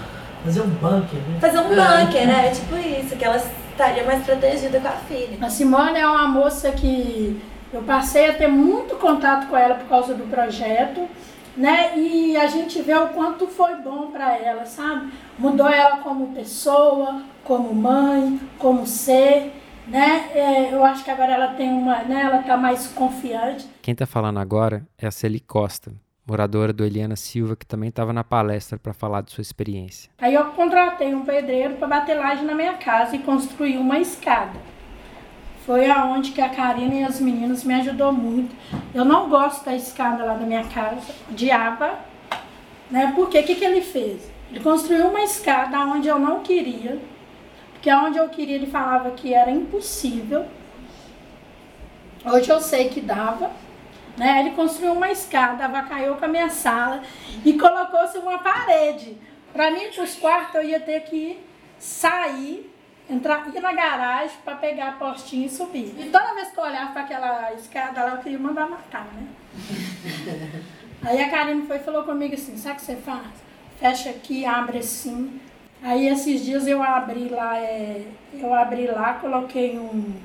Fazer 0.44 0.62
um 0.62 0.70
bunker, 0.70 1.20
né? 1.20 1.40
Fazer 1.40 1.60
um 1.60 1.74
é. 1.74 2.06
bunker, 2.06 2.28
né? 2.28 2.52
Tipo 2.52 2.76
isso, 2.76 3.16
que 3.16 3.24
ela 3.24 3.38
estaria 3.38 4.04
mais 4.04 4.24
protegida 4.26 4.80
com 4.80 4.88
a 4.88 4.92
filha. 4.92 5.38
A 5.42 5.50
Simone 5.50 5.98
é 5.98 6.08
uma 6.08 6.28
moça 6.28 6.72
que 6.72 7.42
eu 7.74 7.82
passei 7.84 8.30
a 8.30 8.34
ter 8.34 8.48
muito 8.48 8.96
contato 8.98 9.48
com 9.48 9.58
ela 9.58 9.76
por 9.76 9.88
causa 9.88 10.14
do 10.14 10.30
projeto, 10.30 11.08
né? 11.56 11.98
E 11.98 12.36
a 12.36 12.48
gente 12.48 12.82
vê 12.82 12.94
o 12.96 13.08
quanto 13.08 13.48
foi 13.48 13.76
bom 13.76 14.12
para 14.12 14.38
ela, 14.38 14.66
sabe? 14.66 15.12
Mudou 15.40 15.70
ela 15.70 15.98
como 15.98 16.36
pessoa, 16.36 17.22
como 17.44 17.74
mãe, 17.74 18.40
como 18.60 18.86
ser 18.86 19.54
né? 19.88 20.32
É, 20.34 20.74
eu 20.74 20.84
acho 20.84 21.04
que 21.04 21.12
agora 21.12 21.34
ela 21.34 21.48
tem 21.50 21.70
uma, 21.70 22.04
né? 22.04 22.24
Ela 22.24 22.42
tá 22.42 22.58
mais 22.58 22.88
confiante. 22.88 23.68
Quem 23.84 23.92
está 23.92 24.08
falando 24.08 24.40
agora 24.40 24.84
é 24.98 25.06
a 25.06 25.12
Celi 25.12 25.40
Costa, 25.40 25.94
moradora 26.26 26.74
do 26.74 26.84
Eliana 26.84 27.16
Silva, 27.16 27.56
que 27.56 27.66
também 27.66 27.90
estava 27.90 28.12
na 28.12 28.24
palestra 28.24 28.80
para 28.80 28.94
falar 28.94 29.22
de 29.22 29.32
sua 29.32 29.42
experiência. 29.42 30.10
Aí 30.18 30.34
eu 30.34 30.46
contratei 30.52 31.14
um 31.14 31.24
pedreiro 31.24 31.76
para 31.76 31.88
bater 31.88 32.16
laje 32.16 32.44
na 32.44 32.56
minha 32.56 32.74
casa 32.74 33.16
e 33.16 33.20
construir 33.20 33.78
uma 33.78 34.00
escada. 34.00 34.60
foi 35.66 35.90
aonde 35.90 36.32
que 36.32 36.42
a 36.42 36.50
Karina 36.50 36.94
e 36.94 37.04
as 37.04 37.20
meninas 37.20 37.64
me 37.64 37.74
ajudou 37.74 38.12
muito. 38.12 38.56
Eu 38.94 39.04
não 39.04 39.30
gosto 39.30 39.66
da 39.66 39.76
escada 39.76 40.24
lá 40.24 40.36
da 40.36 40.46
minha 40.46 40.64
casa, 40.66 41.12
odiava, 41.30 41.98
né? 42.90 43.12
Porque 43.16 43.40
o 43.40 43.44
que, 43.44 43.56
que 43.56 43.66
ele 43.66 43.82
fez? 43.82 44.30
Ele 44.52 44.60
construiu 44.60 45.08
uma 45.08 45.24
escada 45.24 45.80
onde 45.80 46.08
eu 46.08 46.20
não 46.20 46.42
queria, 46.42 47.00
porque 47.74 47.92
onde 47.92 48.18
eu 48.18 48.30
queria 48.30 48.56
ele 48.56 48.68
falava 48.68 49.12
que 49.12 49.34
era 49.34 49.50
impossível. 49.50 50.46
Hoje 52.24 52.50
eu 52.50 52.62
sei 52.62 52.90
que 52.90 53.02
dava. 53.02 53.50
Né? 54.18 54.42
Ele 54.42 54.52
construiu 54.52 54.94
uma 54.94 55.12
escada, 55.12 55.66
avacaiou 55.66 56.16
com 56.16 56.26
a 56.26 56.28
minha 56.28 56.50
sala 56.50 57.02
e 57.44 57.54
colocou-se 57.54 58.18
uma 58.18 58.40
parede. 58.40 59.18
Para 59.52 59.72
mim, 59.72 59.88
para 59.94 60.04
os 60.04 60.16
quartos, 60.16 60.56
eu 60.56 60.64
ia 60.64 60.80
ter 60.80 61.02
que 61.02 61.40
sair, 61.80 62.72
entrar, 63.10 63.48
ir 63.54 63.62
na 63.62 63.74
garagem 63.74 64.38
para 64.44 64.56
pegar 64.56 64.90
a 64.90 64.92
postinha 64.94 65.48
e 65.48 65.50
subir. 65.50 65.94
E 66.00 66.10
toda 66.10 66.34
vez 66.34 66.50
que 66.50 66.58
eu 66.58 66.64
olhava 66.64 66.92
para 66.92 67.02
aquela 67.02 67.54
escada 67.54 68.04
lá, 68.04 68.12
eu 68.12 68.18
queria 68.18 68.40
mandar 68.40 68.70
matar, 68.70 69.08
né? 69.14 69.28
Aí 71.04 71.22
a 71.22 71.30
Karine 71.30 71.68
foi 71.68 71.78
e 71.78 71.80
falou 71.80 72.04
comigo 72.04 72.34
assim, 72.34 72.58
sabe 72.58 72.76
o 72.76 72.80
que 72.80 72.86
você 72.86 72.96
faz? 72.96 73.28
Fecha 73.80 74.10
aqui, 74.10 74.46
abre 74.46 74.80
assim. 74.80 75.40
Aí 75.84 76.08
esses 76.08 76.44
dias 76.44 76.66
eu 76.66 76.82
abri 76.82 77.30
lá, 77.30 77.58
é, 77.60 78.06
eu 78.34 78.52
abri 78.54 78.88
lá, 78.88 79.14
coloquei 79.16 79.78
um 79.78 80.16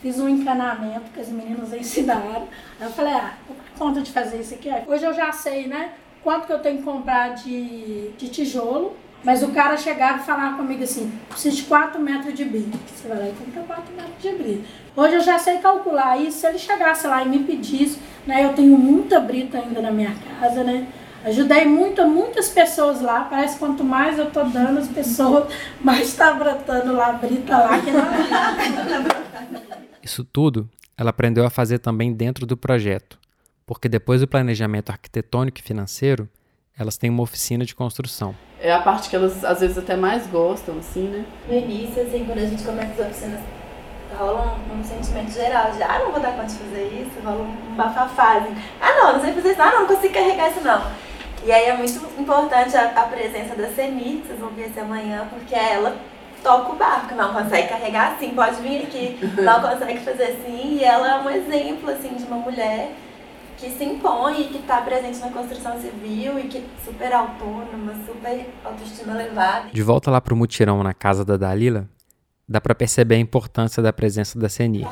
fiz 0.00 0.18
um 0.18 0.28
encanamento 0.28 1.10
que 1.12 1.20
as 1.20 1.28
meninas 1.28 1.72
ensinaram. 1.72 2.48
Aí 2.80 2.86
eu 2.86 2.90
falei, 2.90 3.12
ah, 3.12 3.34
dar 3.48 3.78
conta 3.78 4.00
de 4.00 4.10
fazer 4.10 4.40
isso 4.40 4.54
aqui. 4.54 4.70
Hoje 4.86 5.04
eu 5.04 5.14
já 5.14 5.32
sei, 5.32 5.66
né? 5.66 5.92
Quanto 6.22 6.46
que 6.46 6.52
eu 6.52 6.58
tenho 6.58 6.78
que 6.78 6.84
comprar 6.84 7.34
de, 7.34 8.10
de 8.16 8.28
tijolo. 8.28 8.96
Mas 9.22 9.42
o 9.42 9.48
cara 9.48 9.76
chegava 9.76 10.18
e 10.18 10.22
falava 10.22 10.56
comigo 10.56 10.82
assim, 10.82 11.12
preciso 11.28 11.56
de 11.56 11.62
4 11.64 12.00
metros 12.00 12.32
de 12.32 12.42
brita. 12.42 12.78
Você 12.86 13.06
vai 13.06 13.18
lá 13.18 13.28
e 13.28 13.32
compra 13.32 13.62
4 13.62 13.94
metros 13.94 14.22
de 14.22 14.32
brita. 14.32 14.64
Hoje 14.96 15.14
eu 15.14 15.20
já 15.20 15.38
sei 15.38 15.58
calcular 15.58 16.18
isso. 16.18 16.38
Se 16.38 16.46
ele 16.46 16.58
chegasse 16.58 17.06
lá 17.06 17.22
e 17.22 17.28
me 17.28 17.40
pedisse, 17.40 17.98
né? 18.26 18.44
Eu 18.44 18.54
tenho 18.54 18.78
muita 18.78 19.20
brita 19.20 19.58
ainda 19.58 19.82
na 19.82 19.90
minha 19.90 20.14
casa, 20.40 20.64
né? 20.64 20.86
Ajudei 21.22 21.66
muito, 21.66 22.06
muitas 22.06 22.48
pessoas 22.48 23.02
lá. 23.02 23.26
Parece 23.28 23.54
que 23.54 23.60
quanto 23.60 23.84
mais 23.84 24.18
eu 24.18 24.30
tô 24.30 24.42
dando, 24.44 24.78
as 24.78 24.88
pessoas 24.88 25.52
mais 25.82 26.08
está 26.08 26.32
brotando 26.32 26.94
lá, 26.94 27.12
brita 27.12 27.58
lá, 27.58 27.78
que 27.78 27.90
não 27.90 28.00
é. 28.00 29.89
Isso 30.02 30.24
tudo 30.24 30.68
ela 30.96 31.10
aprendeu 31.10 31.46
a 31.46 31.50
fazer 31.50 31.78
também 31.78 32.12
dentro 32.12 32.44
do 32.44 32.56
projeto, 32.56 33.18
porque 33.66 33.88
depois 33.88 34.20
do 34.20 34.28
planejamento 34.28 34.90
arquitetônico 34.90 35.58
e 35.58 35.62
financeiro, 35.62 36.28
elas 36.78 36.96
têm 36.96 37.08
uma 37.08 37.22
oficina 37.22 37.64
de 37.64 37.74
construção. 37.74 38.34
É 38.60 38.72
a 38.72 38.80
parte 38.80 39.08
que 39.08 39.16
elas 39.16 39.42
às 39.44 39.60
vezes 39.60 39.78
até 39.78 39.96
mais 39.96 40.26
gostam, 40.26 40.78
assim, 40.78 41.08
né? 41.08 41.24
No 41.48 41.54
início, 41.54 42.02
assim, 42.02 42.24
quando 42.24 42.38
a 42.38 42.46
gente 42.46 42.62
começa 42.62 43.02
as 43.02 43.10
oficinas, 43.10 43.40
rola 44.18 44.58
um, 44.70 44.78
um, 44.78 44.84
sentimento 44.84 45.32
geral 45.32 45.72
de, 45.72 45.82
ah, 45.82 46.00
não 46.00 46.12
vou 46.12 46.20
dar 46.20 46.32
conta 46.32 46.48
de 46.48 46.54
fazer 46.54 47.02
isso, 47.02 47.20
rola 47.24 47.42
um 47.42 47.76
bafafá, 47.76 48.38
assim, 48.38 48.54
ah, 48.80 48.92
não, 48.96 49.12
não 49.14 49.20
sei 49.20 49.32
fazer 49.32 49.52
isso, 49.52 49.62
ah, 49.62 49.70
não, 49.70 49.80
não 49.80 49.86
consigo 49.86 50.12
carregar 50.12 50.50
isso, 50.50 50.60
não. 50.62 50.90
E 51.44 51.50
aí 51.50 51.64
é 51.64 51.76
muito 51.76 52.20
importante 52.20 52.76
a, 52.76 52.90
a 52.90 53.02
presença 53.04 53.54
da 53.54 53.68
Seni, 53.70 54.22
vocês 54.26 54.38
vão 54.38 54.50
ver 54.50 54.68
isso 54.68 54.80
amanhã, 54.80 55.26
porque 55.30 55.54
é 55.54 55.74
ela 55.74 55.96
toca 56.42 56.72
o 56.72 56.76
barco, 56.76 57.14
não 57.14 57.32
consegue 57.32 57.68
carregar 57.68 58.14
assim, 58.14 58.30
pode 58.30 58.60
vir 58.60 58.82
aqui, 58.82 59.18
não 59.42 59.60
consegue 59.60 60.00
fazer 60.00 60.24
assim. 60.24 60.78
E 60.78 60.84
ela 60.84 61.08
é 61.08 61.22
um 61.22 61.30
exemplo 61.30 61.90
assim 61.90 62.14
de 62.14 62.24
uma 62.24 62.36
mulher 62.36 62.92
que 63.56 63.68
se 63.70 63.84
impõe, 63.84 64.44
que 64.44 64.58
está 64.58 64.80
presente 64.80 65.18
na 65.18 65.28
construção 65.28 65.78
civil 65.80 66.38
e 66.38 66.44
que 66.44 66.58
é 66.58 66.62
super 66.84 67.12
autônoma, 67.12 67.92
super 68.06 68.46
autoestima 68.64 69.12
elevada. 69.12 69.68
De 69.70 69.82
volta 69.82 70.10
lá 70.10 70.20
pro 70.20 70.34
mutirão 70.34 70.82
na 70.82 70.94
casa 70.94 71.24
da 71.24 71.36
Dalila, 71.36 71.86
dá 72.48 72.60
para 72.60 72.74
perceber 72.74 73.16
a 73.16 73.18
importância 73.18 73.82
da 73.82 73.92
presença 73.92 74.38
da 74.38 74.48
Seni. 74.48 74.86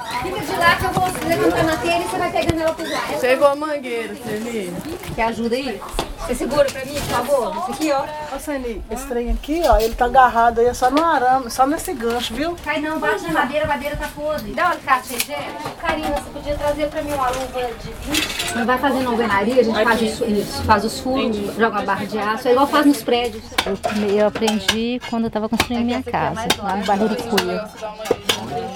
Lá 1.29 1.35
levantar 1.35 1.65
na 1.65 1.77
telha 1.77 1.99
e 1.99 2.09
você 2.09 2.17
vai 2.17 2.33
pegando 2.33 2.61
ela 2.63 2.75
pro 2.75 2.91
lado. 2.91 3.21
Chegou 3.21 3.49
a 3.49 3.55
mangueira, 3.55 4.15
Seni. 4.25 4.73
Quer 5.15 5.25
ajuda 5.25 5.57
aí? 5.57 5.81
Você 6.21 6.35
segura 6.35 6.65
pra 6.65 6.85
mim, 6.85 6.95
por 6.95 7.03
favor? 7.03 7.57
Isso 7.57 7.71
aqui, 7.71 7.93
ó. 7.93 8.35
Ô, 8.35 8.39
Sani, 8.39 8.83
esse 8.91 9.07
trem 9.07 9.31
aqui, 9.31 9.63
ó, 9.65 9.79
ele 9.79 9.95
tá 9.95 10.07
agarrado 10.07 10.59
aí, 10.59 10.67
é 10.67 10.75
só 10.75 10.91
no 10.91 11.03
arame, 11.03 11.51
só 11.51 11.67
nesse 11.67 11.93
gancho, 11.95 12.35
viu? 12.35 12.57
Cai 12.63 12.81
não, 12.81 12.99
bate 12.99 13.23
na 13.25 13.33
madeira, 13.33 13.65
a 13.65 13.69
madeira 13.69 13.97
tá 13.97 14.09
podre. 14.15 14.53
Dá 14.53 14.65
uma 14.65 14.73
alicate 14.73 15.15
aí, 15.15 15.21
gente. 15.21 15.77
Karina, 15.81 16.09
você 16.09 16.31
podia 16.31 16.55
trazer 16.57 16.89
pra 16.89 17.03
mim 17.03 17.13
uma 17.13 17.29
luva 17.29 17.71
de 17.83 17.93
20? 18.11 18.57
Não 18.57 18.67
vai 18.67 18.79
fazendo 18.79 19.09
alvenaria, 19.09 19.61
a 19.61 19.65
gente 19.65 19.83
faz 19.85 20.03
os, 20.03 20.29
isso, 20.29 20.63
faz 20.65 20.85
os 20.85 21.01
furos, 21.01 21.37
joga 21.57 21.79
a 21.79 21.83
barra 21.83 22.05
de 22.05 22.19
aço, 22.19 22.49
é 22.49 22.53
igual 22.53 22.67
faz 22.67 22.85
nos 22.87 23.03
prédios. 23.03 23.45
Eu, 23.65 23.79
eu 24.09 24.27
aprendi 24.27 25.01
quando 25.09 25.25
eu 25.25 25.31
tava 25.31 25.49
construindo 25.49 25.85
minha 25.85 26.03
casa, 26.03 26.47
lá 26.63 26.77
no 26.77 26.85
bairro 26.85 27.05
Urucuia. 27.05 27.71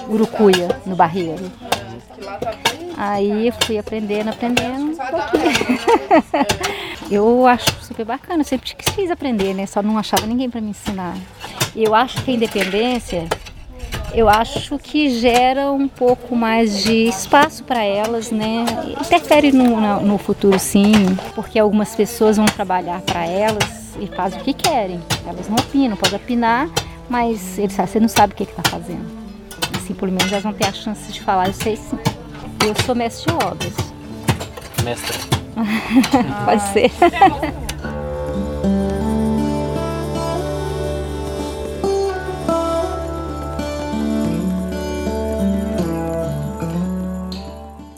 Urucuia, 0.09 0.81
no 0.85 0.95
Barreiro. 0.95 1.51
Aí 2.95 3.51
fui 3.63 3.77
aprendendo, 3.77 4.29
aprendendo 4.29 4.91
um 4.91 4.95
pouquinho. 4.95 5.79
eu 7.09 7.47
acho 7.47 7.71
super 7.81 8.05
bacana, 8.05 8.41
eu 8.41 8.45
sempre 8.45 8.75
quis 8.75 9.11
aprender, 9.11 9.53
né? 9.53 9.65
Só 9.65 9.81
não 9.81 9.97
achava 9.97 10.25
ninguém 10.25 10.49
para 10.49 10.61
me 10.61 10.69
ensinar. 10.69 11.15
Eu 11.75 11.95
acho 11.95 12.21
que 12.23 12.31
a 12.31 12.33
independência, 12.33 13.27
eu 14.13 14.29
acho 14.29 14.77
que 14.77 15.09
gera 15.09 15.71
um 15.71 15.87
pouco 15.87 16.35
mais 16.35 16.83
de 16.83 17.07
espaço 17.07 17.63
para 17.63 17.83
elas, 17.83 18.29
né? 18.29 18.63
Interfere 19.01 19.51
no, 19.51 19.99
no 20.01 20.17
futuro, 20.19 20.59
sim, 20.59 20.93
porque 21.33 21.57
algumas 21.57 21.95
pessoas 21.95 22.37
vão 22.37 22.45
trabalhar 22.45 23.01
para 23.01 23.25
elas 23.25 23.95
e 23.99 24.07
fazem 24.07 24.39
o 24.39 24.43
que 24.43 24.53
querem. 24.53 25.01
Elas 25.25 25.49
não 25.49 25.55
opinam, 25.55 25.97
podem 25.97 26.17
opinar, 26.17 26.69
mas 27.09 27.57
eles, 27.57 27.75
você 27.75 27.99
não 27.99 28.07
sabe 28.07 28.33
o 28.33 28.35
que 28.35 28.43
está 28.43 28.61
fazendo. 28.69 29.23
Assim, 29.75 29.95
pelo 29.95 30.11
menos 30.11 30.31
elas 30.31 30.43
vão 30.43 30.53
ter 30.53 30.67
a 30.67 30.73
chance 30.73 31.11
de 31.11 31.19
falar, 31.19 31.47
eu 31.47 31.53
sei 31.53 31.75
sim. 31.75 31.97
Eu 32.65 32.73
sou 32.85 32.95
mestre 32.95 33.29
de 33.29 33.45
obras. 33.45 33.73
Mestre. 34.85 35.17
Pode 36.45 36.61
ser. 36.71 36.91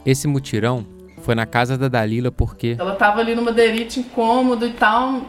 Esse 0.03 0.27
mutirão 0.27 0.83
foi 1.21 1.35
na 1.35 1.45
casa 1.45 1.77
da 1.77 1.87
Dalila 1.87 2.31
porque. 2.31 2.75
Ela 2.79 2.95
tava 2.95 3.19
ali 3.19 3.35
numa 3.35 3.51
derite 3.51 3.99
incômodo 3.99 4.65
e 4.65 4.73
tal, 4.73 5.21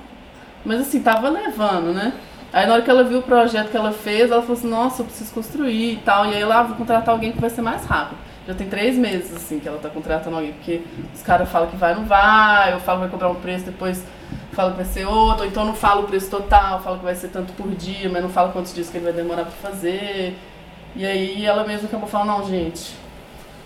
mas 0.65 0.81
assim, 0.81 1.03
tava 1.03 1.29
levando, 1.29 1.93
né? 1.93 2.15
Aí 2.55 2.67
na 2.67 2.73
hora 2.73 2.83
que 2.83 2.89
ela 2.89 3.05
viu 3.05 3.19
o 3.19 3.23
projeto 3.23 3.71
que 3.71 3.77
ela 3.77 3.93
fez, 3.93 4.31
ela 4.31 4.41
falou 4.41 4.57
assim, 4.57 4.71
nossa, 4.71 5.03
eu 5.03 5.07
preciso 5.07 5.31
construir 5.35 5.93
e 5.93 5.97
tal. 5.97 6.25
E 6.25 6.35
aí 6.35 6.41
ela 6.41 6.61
ah, 6.61 6.63
vou 6.63 6.77
contratar 6.77 7.11
alguém 7.11 7.33
que 7.33 7.41
vai 7.41 7.51
ser 7.51 7.61
mais 7.61 7.85
rápido. 7.85 8.26
Já 8.47 8.55
tem 8.55 8.69
três 8.69 8.97
meses, 8.97 9.35
assim, 9.35 9.59
que 9.59 9.69
ela 9.69 9.79
tá 9.79 9.89
contratando 9.89 10.37
alguém, 10.37 10.53
porque 10.53 10.83
os 11.13 11.23
caras 11.23 11.49
falam 11.49 11.69
que 11.69 11.77
vai 11.77 11.95
não 11.95 12.05
vai, 12.05 12.73
eu 12.73 12.81
falo 12.81 12.99
que 12.99 13.03
vai 13.07 13.11
cobrar 13.11 13.29
um 13.31 13.35
preço, 13.35 13.65
depois 13.65 14.05
falo 14.53 14.71
que 14.71 14.77
vai 14.77 14.87
ser 14.87 15.05
outro, 15.05 15.43
ou 15.43 15.49
então 15.49 15.65
não 15.65 15.75
falo 15.75 16.03
o 16.03 16.07
preço 16.07 16.31
total, 16.31 16.81
falo 16.81 16.99
que 16.99 17.05
vai 17.05 17.15
ser 17.15 17.29
tanto 17.29 17.53
por 17.55 17.69
dia, 17.75 18.09
mas 18.09 18.23
não 18.23 18.31
falo 18.31 18.53
quantos 18.53 18.73
dias 18.73 18.89
que 18.89 18.97
ele 18.97 19.05
vai 19.05 19.13
demorar 19.13 19.43
pra 19.43 19.71
fazer. 19.71 20.37
E 20.95 21.05
aí 21.05 21.45
ela 21.45 21.65
mesma 21.65 21.89
acabou 21.89 22.09
falando, 22.09 22.29
não, 22.29 22.49
gente, 22.49 22.95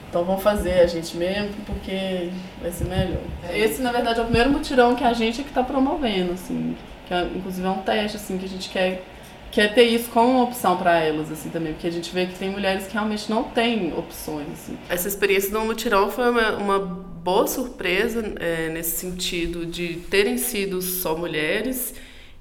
então 0.08 0.24
vamos 0.24 0.42
fazer 0.42 0.80
a 0.80 0.86
gente 0.86 1.16
mesmo, 1.16 1.54
porque 1.64 2.30
vai 2.60 2.72
ser 2.72 2.84
melhor. 2.86 3.22
Esse, 3.52 3.80
na 3.80 3.92
verdade, 3.92 4.18
é 4.18 4.22
o 4.22 4.24
primeiro 4.24 4.50
mutirão 4.50 4.96
que 4.96 5.04
a 5.04 5.12
gente 5.12 5.42
é 5.42 5.44
que 5.44 5.52
tá 5.52 5.62
promovendo, 5.62 6.32
assim, 6.32 6.76
que 7.06 7.14
é, 7.14 7.22
inclusive 7.22 7.66
é 7.66 7.70
um 7.70 7.82
teste, 7.82 8.16
assim, 8.16 8.36
que 8.36 8.46
a 8.46 8.48
gente 8.48 8.68
quer 8.68 9.04
quer 9.50 9.74
ter 9.74 9.84
isso 9.84 10.10
como 10.10 10.30
uma 10.30 10.44
opção 10.44 10.76
para 10.76 10.98
elas, 10.98 11.30
assim, 11.30 11.50
também, 11.50 11.72
porque 11.72 11.86
a 11.86 11.92
gente 11.92 12.12
vê 12.12 12.26
que 12.26 12.38
tem 12.38 12.50
mulheres 12.50 12.86
que 12.86 12.92
realmente 12.92 13.28
não 13.30 13.44
têm 13.44 13.92
opções, 13.96 14.48
assim. 14.52 14.78
Essa 14.88 15.08
experiência 15.08 15.50
do 15.50 15.60
mutirão 15.60 16.10
foi 16.10 16.30
uma, 16.30 16.56
uma 16.56 16.78
boa 16.78 17.46
surpresa 17.46 18.34
é, 18.38 18.68
nesse 18.68 18.98
sentido 18.98 19.66
de 19.66 19.94
terem 20.10 20.38
sido 20.38 20.80
só 20.80 21.16
mulheres 21.16 21.94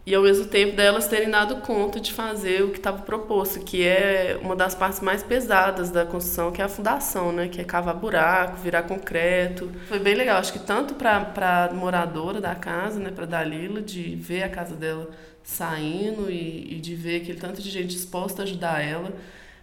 e 0.06 0.16
ao 0.16 0.24
mesmo 0.24 0.46
tempo 0.46 0.76
delas 0.76 1.08
terem 1.08 1.30
dado 1.30 1.58
conta 1.58 2.00
de 2.00 2.12
fazer 2.12 2.64
o 2.64 2.70
que 2.70 2.78
estava 2.78 3.04
proposto, 3.04 3.60
que 3.60 3.86
é 3.86 4.40
uma 4.42 4.56
das 4.56 4.74
partes 4.74 5.02
mais 5.02 5.22
pesadas 5.22 5.92
da 5.92 6.04
construção, 6.06 6.52
que 6.52 6.62
é 6.62 6.66
a 6.66 6.70
fundação, 6.70 7.32
né, 7.32 7.48
que 7.48 7.62
é 7.62 7.64
cavar 7.64 7.94
buraco, 7.94 8.58
virar 8.58 8.84
concreto. 8.84 9.70
Foi 9.88 10.00
bem 10.00 10.16
legal, 10.16 10.38
acho 10.38 10.52
que 10.52 10.60
tanto 10.60 10.96
para 10.96 11.70
a 11.70 11.74
moradora 11.74 12.42
da 12.42 12.56
casa, 12.56 13.00
né, 13.00 13.12
para 13.12 13.26
Dalila, 13.26 13.82
de 13.82 14.16
ver 14.16 14.42
a 14.42 14.50
casa 14.50 14.76
dela 14.76 15.10
saindo 15.44 16.30
e, 16.30 16.76
e 16.76 16.80
de 16.80 16.96
ver 16.96 17.22
aquele 17.22 17.40
tanto 17.40 17.62
de 17.62 17.70
gente 17.70 17.88
disposta 17.88 18.42
a 18.42 18.46
ajudar 18.46 18.82
ela. 18.82 19.14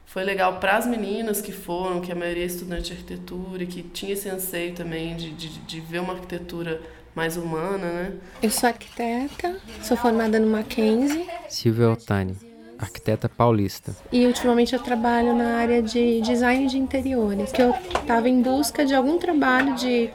Foi 0.05 0.23
legal 0.25 0.61
para 0.61 0.77
as 0.77 0.87
meninas 0.87 1.41
que 1.41 1.53
foram, 1.53 2.01
que 2.01 2.13
a 2.13 2.15
maioria 2.15 2.45
é 2.45 2.47
estudante 2.47 2.85
de 2.85 2.93
arquitetura 2.93 3.65
e 3.65 3.67
que 3.67 3.83
tinha 3.83 4.13
esse 4.13 4.29
anseio 4.29 4.73
também 4.73 5.17
de, 5.17 5.31
de, 5.33 5.49
de 5.49 5.81
ver 5.81 6.01
uma 6.01 6.15
arquitetura 6.15 6.81
mais 7.15 7.37
humana, 7.37 7.79
né? 7.79 8.13
Eu 8.43 8.51
sou 8.51 8.69
arquiteta, 8.69 9.57
sou 9.83 9.97
formada 9.97 10.39
no 10.39 10.47
Mackenzie. 10.47 11.27
Silvia 11.49 11.91
Otani, 11.91 12.37
arquiteta 12.79 13.29
paulista. 13.29 13.97
E 14.13 14.27
ultimamente 14.27 14.75
eu 14.75 14.81
trabalho 14.81 15.35
na 15.35 15.57
área 15.57 15.83
de 15.83 16.21
design 16.21 16.67
de 16.67 16.79
interiores, 16.79 17.51
que 17.51 17.63
eu 17.63 17.75
estava 18.01 18.29
em 18.29 18.43
busca 18.43 18.85
de 18.85 18.95
algum 18.95 19.19
trabalho 19.19 19.75
de 19.75 20.11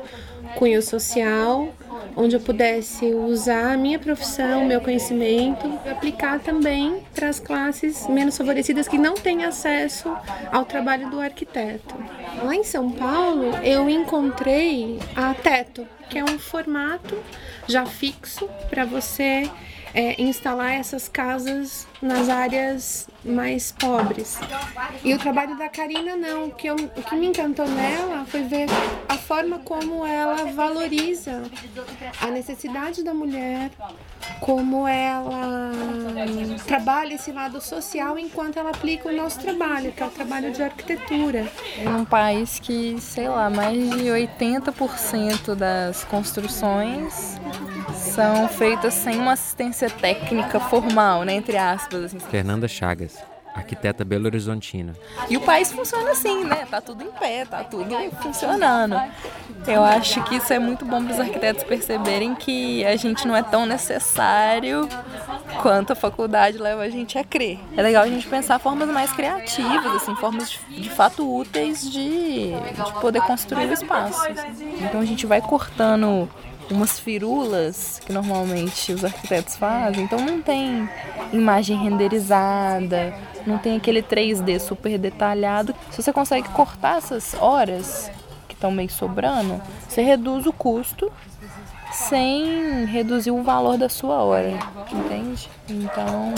cunho 0.56 0.82
social 0.82 1.74
onde 2.16 2.36
eu 2.36 2.40
pudesse 2.40 3.06
usar 3.14 3.74
a 3.74 3.78
minha 3.78 4.00
profissão, 4.00 4.66
meu 4.66 4.82
conhecimento, 4.82 5.68
aplicar 5.90 6.40
também 6.40 7.04
para 7.14 7.30
as 7.30 7.40
classes 7.40 8.08
menos 8.08 8.38
favorecidas 8.38 8.88
que 8.88 8.98
não 8.98 9.16
têm 9.16 9.44
acesso 9.46 10.14
ao 10.52 10.66
trabalho 10.66 11.10
do 11.10 11.20
arquiteto. 11.20 11.96
Lá 12.44 12.56
em 12.56 12.64
São 12.64 12.92
Paulo, 12.92 13.56
eu 13.64 13.90
encontrei 13.90 15.00
a 15.16 15.34
Teto, 15.34 15.88
que 16.10 16.18
é 16.18 16.24
um 16.24 16.40
formato 16.40 17.18
já 17.68 17.86
fixo 17.86 18.48
para 18.70 18.86
você 18.86 19.50
é, 19.94 20.22
instalar 20.22 20.74
essas 20.74 21.08
casas 21.08 21.88
nas 22.02 22.30
áreas 22.30 23.08
mais 23.24 23.72
pobres. 23.72 24.40
E 25.04 25.14
o 25.14 25.20
trabalho 25.20 25.58
da 25.58 25.70
Karina 25.70 26.16
não. 26.16 26.46
O 26.46 26.52
que, 26.52 26.68
eu, 26.68 26.76
o 26.76 27.04
que 27.04 27.16
me 27.16 27.28
encantou 27.28 27.68
nela 27.68 28.26
foi 28.26 28.44
ver 28.44 28.68
a 29.08 29.18
forma 29.18 29.60
como 29.60 30.06
ela 30.06 30.52
valoriza 30.52 31.44
a 32.20 32.28
necessidade 32.28 33.04
da 33.04 33.14
mulher, 33.14 33.70
como 34.40 34.88
ela 34.88 35.72
trabalha 36.66 37.14
esse 37.14 37.32
lado 37.32 37.62
social 37.62 38.18
enquanto 38.18 38.58
ela 38.58 38.72
aplica 38.72 39.10
o 39.10 39.16
nosso 39.16 39.40
trabalho, 39.40 39.92
que 39.92 40.02
é 40.02 40.06
o 40.06 40.10
trabalho 40.10 40.52
de 40.52 40.64
arquitetura. 40.64 41.52
É 41.78 41.90
um 41.90 42.06
país 42.06 42.60
que, 42.60 43.00
sei 43.00 43.28
lá, 43.28 43.50
mais 43.50 43.78
de 43.78 44.06
80% 44.06 45.56
das 45.56 46.04
construções 46.06 47.40
são 48.12 48.48
feitas 48.50 48.94
sem 48.94 49.18
uma 49.18 49.34
assistência 49.34 49.90
técnica 49.90 50.60
formal, 50.60 51.24
né, 51.24 51.34
entre 51.34 51.58
aspas. 51.58 52.06
Assim. 52.06 52.20
Fernanda 52.20 52.68
Chagas, 52.68 53.18
arquiteta 53.56 54.04
Belo 54.04 54.26
Horizontina. 54.26 54.94
E 55.30 55.38
o 55.38 55.42
país 55.42 55.72
funciona 55.72 56.12
assim, 56.12 56.44
né? 56.44 56.68
Tá 56.70 56.82
tudo 56.82 57.04
em 57.04 57.12
pé, 57.12 57.46
tá 57.46 57.64
tudo 57.64 57.96
funcionando. 58.22 59.00
Eu 59.66 59.84
acho 59.84 60.22
que 60.24 60.36
isso 60.36 60.52
é 60.52 60.60
muito 60.60 60.86
bom 60.86 61.04
para 61.04 61.14
os 61.14 61.20
arquitetos 61.20 61.64
perceberem 61.64 62.36
que 62.36 62.84
a 62.86 62.98
gente 62.98 63.26
não 63.26 63.36
é 63.36 63.44
tão 63.44 63.66
necessário 63.66 64.90
quanto 65.62 65.94
a 65.94 65.96
faculdade 65.96 66.58
leva 66.58 66.82
a 66.82 66.90
gente 66.90 67.18
a 67.18 67.24
crer. 67.24 67.60
É 67.78 67.82
legal 67.82 68.04
a 68.04 68.08
gente 68.08 68.28
pensar 68.28 68.60
formas 68.60 68.90
mais 68.90 69.12
criativas, 69.14 69.96
assim, 69.96 70.16
formas 70.18 70.50
de, 70.50 70.82
de 70.82 70.90
fato 70.90 71.24
úteis 71.34 71.90
de, 71.90 72.52
de 72.52 73.00
poder 73.00 73.22
construir 73.22 73.70
o 73.70 73.74
espaço. 73.74 74.22
Então 74.82 75.00
a 75.00 75.06
gente 75.06 75.26
vai 75.26 75.42
cortando 75.42 76.30
umas 76.74 77.00
firulas 77.00 78.00
que 78.06 78.12
normalmente 78.12 78.94
os 78.94 79.04
arquitetos 79.04 79.56
fazem, 79.56 80.04
então 80.04 80.20
não 80.20 80.42
tem 80.42 80.90
imagem 81.34 81.78
renderizada, 81.78 83.14
não 83.46 83.58
tem 83.58 83.76
aquele 83.76 84.02
3D 84.02 84.60
super 84.60 84.98
detalhado. 84.98 85.74
Se 85.90 86.02
você 86.02 86.14
consegue 86.14 86.50
cortar 86.50 86.98
essas 86.98 87.34
horas 87.36 88.12
que 88.48 88.54
estão 88.54 88.72
meio 88.72 88.90
sobrando, 88.90 89.62
você 89.88 90.02
reduz 90.02 90.46
o 90.46 90.54
custo 90.54 91.12
sem 91.92 92.86
reduzir 92.86 93.32
o 93.32 93.44
valor 93.44 93.78
da 93.78 93.90
sua 93.90 94.24
hora, 94.24 94.58
entende? 94.92 95.50
Então, 95.68 96.34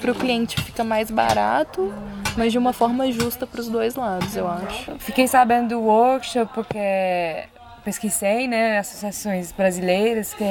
para 0.00 0.10
o 0.10 0.14
cliente 0.14 0.60
fica 0.60 0.82
mais 0.82 1.10
barato, 1.10 1.92
mas 2.36 2.50
de 2.50 2.58
uma 2.58 2.72
forma 2.72 3.10
justa 3.12 3.46
para 3.46 3.60
os 3.60 3.68
dois 3.68 3.94
lados, 3.94 4.34
eu 4.36 4.48
acho. 4.48 4.92
Fiquei 4.98 5.28
sabendo 5.28 5.68
do 5.68 5.80
workshop 5.80 6.52
porque 6.54 7.44
pesquisei, 7.86 8.48
né, 8.48 8.78
associações 8.78 9.52
brasileiras 9.52 10.34
que 10.34 10.44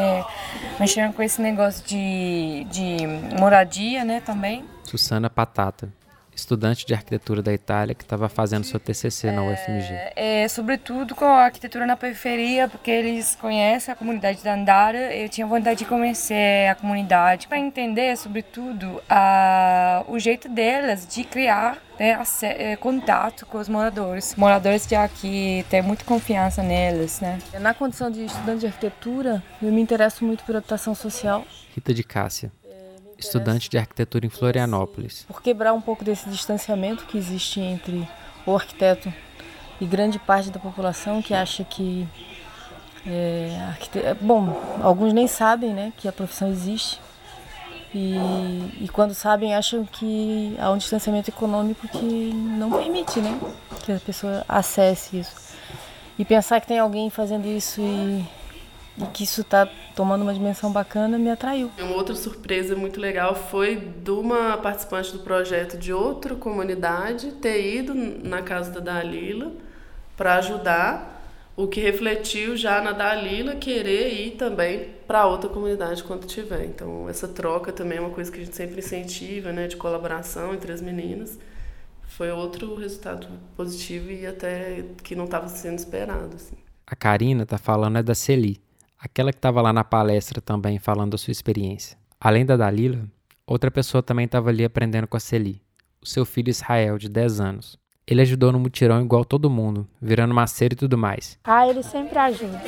mexeram 0.79 1.11
com 1.11 1.21
esse 1.21 1.41
negócio 1.41 1.85
de, 1.85 2.65
de 2.71 3.05
moradia, 3.37 4.05
né, 4.05 4.21
também. 4.21 4.63
Susana 4.85 5.29
Patata, 5.29 5.89
estudante 6.35 6.85
de 6.85 6.93
arquitetura 6.93 7.41
da 7.41 7.53
Itália 7.53 7.95
que 7.95 8.03
estava 8.03 8.27
fazendo 8.27 8.65
seu 8.65 8.79
TCC 8.79 9.31
na 9.31 9.43
UFMG. 9.43 9.93
É, 10.15 10.43
é, 10.43 10.47
sobretudo 10.47 11.15
com 11.15 11.25
a 11.25 11.45
arquitetura 11.45 11.85
na 11.85 11.95
periferia, 11.95 12.67
porque 12.67 12.91
eles 12.91 13.35
conhecem 13.35 13.91
a 13.91 13.95
comunidade 13.95 14.43
da 14.43 14.53
Andara. 14.53 15.15
Eu 15.15 15.29
tinha 15.29 15.47
vontade 15.47 15.79
de 15.79 15.85
conhecer 15.85 16.69
a 16.69 16.75
comunidade 16.75 17.47
para 17.47 17.57
entender, 17.57 18.17
sobretudo, 18.17 19.01
a, 19.09 20.03
o 20.07 20.19
jeito 20.19 20.49
delas 20.49 21.07
de 21.07 21.23
criar 21.23 21.77
né, 21.97 22.21
é, 22.43 22.75
contato 22.75 23.45
com 23.45 23.57
os 23.57 23.69
moradores. 23.69 24.35
Moradores 24.35 24.85
de 24.85 24.95
aqui 24.95 25.65
têm 25.69 25.81
muita 25.81 26.03
confiança 26.03 26.61
neles, 26.61 27.21
né? 27.21 27.39
Na 27.59 27.73
condição 27.73 28.11
de 28.11 28.25
estudante 28.25 28.59
de 28.59 28.67
arquitetura, 28.67 29.41
eu 29.61 29.71
me 29.71 29.81
interesso 29.81 30.25
muito 30.25 30.43
por 30.43 30.55
habitação 30.55 30.93
social. 30.93 31.45
Rita 31.73 31.93
de 31.93 32.03
Cássia, 32.03 32.51
estudante 33.17 33.69
de 33.69 33.77
arquitetura 33.77 34.25
em 34.25 34.29
Florianópolis. 34.29 35.25
Por 35.27 35.41
quebrar 35.41 35.73
um 35.73 35.81
pouco 35.81 36.03
desse 36.03 36.29
distanciamento 36.29 37.05
que 37.05 37.17
existe 37.17 37.59
entre 37.59 38.07
o 38.45 38.55
arquiteto 38.55 39.11
e 39.79 39.85
grande 39.85 40.19
parte 40.19 40.49
da 40.49 40.59
população 40.59 41.21
que 41.21 41.33
acha 41.33 41.63
que 41.63 42.07
é, 43.05 43.57
arquiteto... 43.69 44.23
bom, 44.23 44.79
alguns 44.81 45.13
nem 45.13 45.27
sabem, 45.27 45.73
né, 45.73 45.93
que 45.97 46.07
a 46.07 46.11
profissão 46.11 46.49
existe 46.49 46.99
e, 47.97 48.17
e 48.81 48.89
quando 48.89 49.13
sabem, 49.13 49.55
acham 49.55 49.85
que 49.85 50.53
há 50.59 50.69
um 50.69 50.77
distanciamento 50.77 51.29
econômico 51.29 51.87
que 51.87 52.33
não 52.33 52.69
permite 52.69 53.21
né, 53.21 53.39
que 53.85 53.91
a 53.93 53.99
pessoa 54.01 54.43
acesse 54.49 55.19
isso. 55.19 55.55
E 56.19 56.25
pensar 56.25 56.59
que 56.59 56.67
tem 56.67 56.77
alguém 56.77 57.09
fazendo 57.09 57.47
isso 57.47 57.79
e, 57.79 58.25
e 58.97 59.05
que 59.13 59.23
isso 59.23 59.39
está 59.39 59.69
tomando 59.95 60.23
uma 60.23 60.33
dimensão 60.33 60.71
bacana 60.71 61.17
me 61.17 61.29
atraiu. 61.29 61.71
Uma 61.79 61.95
outra 61.95 62.13
surpresa 62.13 62.75
muito 62.75 62.99
legal 62.99 63.33
foi 63.33 63.75
de 63.75 64.11
uma 64.11 64.57
participante 64.57 65.11
do 65.13 65.19
projeto 65.19 65.77
de 65.77 65.93
outra 65.93 66.35
comunidade 66.35 67.31
ter 67.33 67.75
ido 67.77 67.95
na 67.95 68.41
casa 68.41 68.71
da 68.71 68.79
Dalila 68.79 69.51
para 70.17 70.35
ajudar 70.35 71.15
o 71.55 71.67
que 71.67 71.79
refletiu 71.79 72.57
já 72.57 72.81
na 72.81 72.91
Dalila 72.91 73.55
querer 73.55 74.13
ir 74.13 74.31
também 74.31 74.89
para 75.07 75.25
outra 75.25 75.49
comunidade 75.49 76.03
quando 76.03 76.27
tiver. 76.27 76.65
Então, 76.65 77.07
essa 77.07 77.27
troca 77.27 77.71
também 77.71 77.97
é 77.97 78.01
uma 78.01 78.09
coisa 78.09 78.29
que 78.29 78.41
a 78.41 78.43
gente 78.43 78.55
sempre 78.55 78.79
incentiva, 78.79 79.53
né, 79.53 79.67
de 79.67 79.77
colaboração 79.77 80.53
entre 80.53 80.73
as 80.73 80.81
meninas. 80.81 81.39
Foi 82.09 82.29
outro 82.29 82.75
resultado 82.75 83.27
positivo 83.55 84.11
e 84.11 84.27
até 84.27 84.83
que 85.01 85.15
não 85.15 85.25
estava 85.25 85.47
sendo 85.47 85.79
esperado. 85.79 86.35
Assim. 86.35 86.55
A 86.85 86.95
Karina 86.95 87.45
tá 87.45 87.57
falando 87.57 87.97
é 87.97 88.03
da 88.03 88.13
Celi, 88.13 88.61
aquela 89.05 89.31
que 89.31 89.37
estava 89.37 89.61
lá 89.61 89.71
na 89.71 89.83
palestra 89.83 90.41
também 90.41 90.79
falando 90.79 91.11
da 91.11 91.17
sua 91.17 91.31
experiência. 91.31 91.97
Além 92.19 92.45
da 92.45 92.57
Dalila, 92.57 93.03
outra 93.45 93.69
pessoa 93.69 94.01
também 94.01 94.25
estava 94.25 94.49
ali 94.49 94.65
aprendendo 94.65 95.07
com 95.07 95.15
a 95.15 95.19
Celi, 95.19 95.61
o 96.01 96.07
seu 96.07 96.25
filho 96.25 96.49
Israel, 96.49 96.97
de 96.97 97.07
10 97.07 97.39
anos. 97.39 97.77
Ele 98.07 98.21
ajudou 98.21 98.51
no 98.51 98.59
mutirão 98.59 99.01
igual 99.01 99.23
todo 99.23 99.49
mundo, 99.49 99.87
virando 100.01 100.33
maceiro 100.33 100.73
e 100.73 100.77
tudo 100.77 100.97
mais. 100.97 101.39
Ah, 101.43 101.67
ele 101.67 101.83
sempre 101.83 102.17
ajuda. 102.17 102.61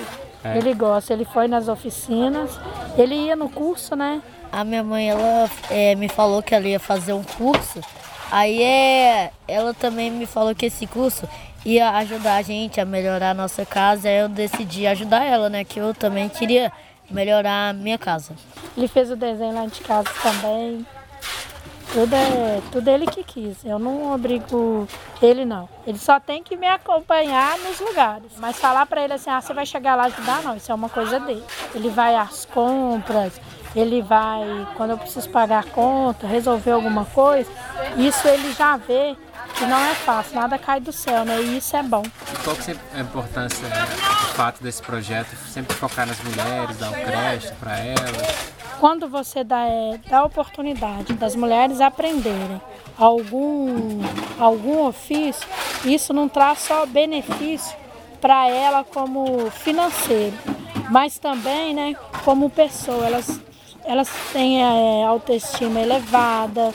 É. 0.44 0.58
Ele 0.58 0.74
gosta, 0.74 1.14
ele 1.14 1.26
foi 1.26 1.48
nas 1.48 1.68
oficinas, 1.68 2.60
ele 2.98 3.16
ia 3.16 3.36
no 3.36 3.50
curso, 3.50 3.96
né? 3.96 4.22
A 4.52 4.64
minha 4.64 4.84
mãe, 4.84 5.10
ela 5.10 5.50
é, 5.70 5.96
me 5.96 6.08
falou 6.08 6.42
que 6.42 6.56
ela 6.56 6.68
ia 6.68 6.80
fazer 6.80 7.14
um 7.14 7.24
curso. 7.24 7.82
Aí 8.32 8.62
é, 8.62 9.32
ela 9.48 9.74
também 9.74 10.12
me 10.12 10.26
falou 10.26 10.54
que 10.54 10.68
esse 10.68 10.86
curso 10.86 11.28
ia 11.68 11.90
ajudar 11.98 12.38
a 12.38 12.42
gente 12.42 12.80
a 12.80 12.86
melhorar 12.86 13.32
a 13.32 13.34
nossa 13.34 13.66
casa. 13.66 14.10
Eu 14.10 14.30
decidi 14.30 14.88
ajudar 14.88 15.26
ela, 15.26 15.50
né? 15.50 15.66
Que 15.66 15.80
eu 15.80 15.94
também 15.94 16.30
queria 16.30 16.72
melhorar 17.12 17.70
a 17.70 17.74
minha 17.74 17.98
casa. 17.98 18.34
Ele 18.76 18.88
fez 18.88 19.12
o 19.12 19.16
desenho 19.16 19.54
lá 19.54 19.66
de 19.66 19.82
casa 19.82 20.10
também. 20.24 20.86
Tudo 21.92 22.14
é 22.14 22.62
tudo 22.72 22.88
ele 22.90 23.06
que 23.06 23.24
quis. 23.24 23.66
Eu 23.66 23.80
não 23.80 24.14
obrigo 24.14 24.88
ele 25.22 25.44
não. 25.44 25.68
Ele 25.86 25.98
só 25.98 26.20
tem 26.20 26.42
que 26.42 26.56
me 26.56 26.68
acompanhar 26.68 27.58
nos 27.60 27.80
lugares. 27.80 28.32
Mas 28.38 28.58
falar 28.58 28.86
para 28.86 29.04
ele 29.04 29.14
assim, 29.14 29.30
ah, 29.30 29.42
você 29.42 29.54
vai 29.54 29.66
chegar 29.66 29.96
lá 29.96 30.06
ajudar, 30.06 30.44
não. 30.44 30.56
Isso 30.56 30.72
é 30.72 30.76
uma 30.76 30.90
coisa 30.90 31.20
dele. 31.20 31.44
Ele 31.76 31.90
vai 31.90 32.16
às 32.16 32.46
compras, 32.46 33.42
ele 33.76 34.02
vai 34.02 34.46
quando 34.76 34.92
eu 34.92 34.98
preciso 34.98 35.30
pagar 35.30 35.60
a 35.60 35.70
conta, 35.70 36.28
resolver 36.28 36.72
alguma 36.72 37.04
coisa. 37.06 37.52
Isso 37.98 38.26
ele 38.28 38.54
já 38.54 38.78
vê 38.78 39.16
que 39.58 39.66
não 39.66 39.78
é 39.78 39.96
fácil, 39.96 40.36
nada 40.36 40.58
cai 40.58 40.80
do 40.80 40.92
céu, 40.92 41.26
né? 41.26 41.42
E 41.42 41.58
isso 41.58 41.76
é 41.76 41.84
bom. 41.84 42.04
Qual 42.44 42.56
que 42.56 42.72
é 42.72 42.76
a 42.94 43.00
importância, 43.00 43.68
né, 43.68 43.86
do 43.86 44.34
fato 44.36 44.62
desse 44.62 44.82
projeto 44.82 45.36
sempre 45.48 45.76
focar 45.76 46.06
nas 46.06 46.20
mulheres, 46.22 46.78
dar 46.78 46.92
o 46.92 46.94
crédito 46.94 47.56
para 47.60 47.80
elas? 47.80 48.58
quando 48.80 49.08
você 49.08 49.44
dá, 49.44 49.66
é, 49.66 50.00
dá 50.10 50.20
a 50.20 50.26
oportunidade 50.26 51.14
das 51.14 51.36
mulheres 51.36 51.82
aprenderem 51.82 52.62
algum, 52.98 54.02
algum 54.40 54.86
ofício, 54.86 55.48
isso 55.86 56.14
não 56.14 56.28
traz 56.28 56.60
só 56.60 56.86
benefício 56.86 57.76
para 58.22 58.48
ela 58.48 58.84
como 58.84 59.50
financeiro, 59.52 60.38
mas 60.90 61.18
também 61.18 61.74
né, 61.74 61.96
como 62.24 62.50
pessoa. 62.50 63.06
Elas, 63.06 63.40
elas 63.84 64.10
têm 64.32 64.62
é, 64.64 65.06
autoestima 65.06 65.80
elevada, 65.80 66.74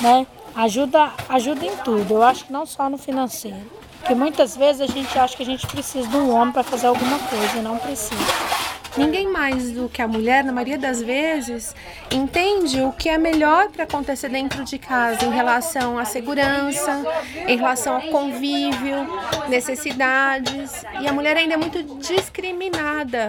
né? 0.00 0.26
Ajuda, 0.54 1.12
ajuda 1.28 1.64
em 1.64 1.76
tudo. 1.78 2.14
Eu 2.14 2.22
acho 2.22 2.44
que 2.46 2.52
não 2.52 2.64
só 2.66 2.88
no 2.88 2.98
financeiro. 2.98 3.70
Porque 3.98 4.14
muitas 4.14 4.56
vezes 4.56 4.82
a 4.82 4.86
gente 4.86 5.18
acha 5.18 5.36
que 5.36 5.42
a 5.42 5.46
gente 5.46 5.66
precisa 5.66 6.06
de 6.06 6.16
um 6.16 6.30
homem 6.30 6.52
para 6.52 6.62
fazer 6.62 6.86
alguma 6.86 7.18
coisa 7.18 7.56
e 7.56 7.62
não 7.62 7.78
precisa. 7.78 8.63
Ninguém 8.96 9.28
mais 9.30 9.72
do 9.72 9.88
que 9.88 10.00
a 10.00 10.08
mulher, 10.08 10.44
na 10.44 10.52
maioria 10.52 10.78
das 10.78 11.02
vezes, 11.02 11.74
entende 12.10 12.80
o 12.80 12.92
que 12.92 13.08
é 13.08 13.18
melhor 13.18 13.68
para 13.68 13.84
acontecer 13.84 14.28
dentro 14.28 14.64
de 14.64 14.78
casa 14.78 15.24
em 15.24 15.30
relação 15.30 15.98
à 15.98 16.04
segurança, 16.04 17.04
em 17.46 17.56
relação 17.56 17.96
ao 17.96 18.02
convívio, 18.02 19.06
necessidades. 19.48 20.84
E 21.00 21.08
a 21.08 21.12
mulher 21.12 21.36
ainda 21.36 21.54
é 21.54 21.56
muito 21.56 21.82
discriminada 21.98 23.28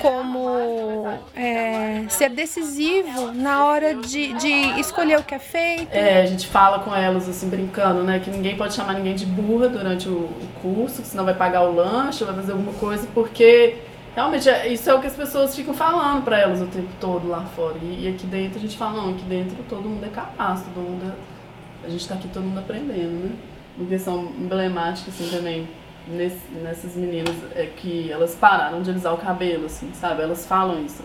como 0.00 1.06
é, 1.34 2.04
ser 2.08 2.30
decisivo 2.30 3.32
na 3.32 3.66
hora 3.66 3.94
de, 3.94 4.32
de 4.34 4.80
escolher 4.80 5.18
o 5.18 5.22
que 5.22 5.34
é 5.34 5.38
feito. 5.38 5.92
É, 5.92 6.22
a 6.22 6.26
gente 6.26 6.46
fala 6.46 6.80
com 6.80 6.94
elas 6.94 7.28
assim, 7.28 7.48
brincando, 7.48 8.02
né? 8.02 8.18
Que 8.18 8.30
ninguém 8.30 8.56
pode 8.56 8.74
chamar 8.74 8.94
ninguém 8.94 9.14
de 9.14 9.26
burra 9.26 9.68
durante 9.68 10.08
o, 10.08 10.28
curso, 10.62 11.02
senão 11.04 11.24
vai 11.24 11.34
pagar 11.34 11.62
o 11.62 11.74
lanche, 11.74 12.24
vai 12.24 12.34
fazer 12.34 12.52
alguma 12.52 12.72
coisa, 12.74 13.06
porque 13.14 13.76
realmente 14.14 14.48
é, 14.48 14.72
isso 14.72 14.88
é 14.90 14.94
o 14.94 15.00
que 15.00 15.06
as 15.06 15.16
pessoas 15.16 15.54
ficam 15.54 15.74
falando 15.74 16.24
para 16.24 16.38
elas 16.38 16.60
o 16.60 16.66
tempo 16.66 16.90
todo 17.00 17.28
lá 17.28 17.44
fora. 17.44 17.76
E, 17.82 18.04
e, 18.04 18.08
aqui 18.08 18.26
dentro 18.26 18.58
a 18.58 18.60
gente 18.60 18.76
fala, 18.76 19.02
não, 19.02 19.10
aqui 19.10 19.24
dentro 19.24 19.56
todo 19.68 19.88
mundo 19.88 20.04
é 20.04 20.08
capaz, 20.08 20.62
todo 20.62 20.82
mundo 20.82 21.04
é, 21.04 21.86
a 21.86 21.90
gente 21.90 22.00
está 22.00 22.14
aqui 22.14 22.28
todo 22.28 22.44
mundo 22.44 22.58
aprendendo, 22.58 23.24
né? 23.24 23.36
Uma 23.78 23.88
questão 23.88 24.32
emblemática 24.38 25.10
assim 25.10 25.28
também 25.30 25.68
nesse, 26.06 26.52
nessas 26.62 26.94
meninas 26.96 27.34
é 27.54 27.66
que 27.66 28.10
elas 28.10 28.34
pararam 28.34 28.82
de 28.82 28.90
alisar 28.90 29.14
o 29.14 29.18
cabelo, 29.18 29.66
assim, 29.66 29.90
sabe? 29.94 30.22
Elas 30.22 30.46
falam 30.46 30.84
isso. 30.84 31.02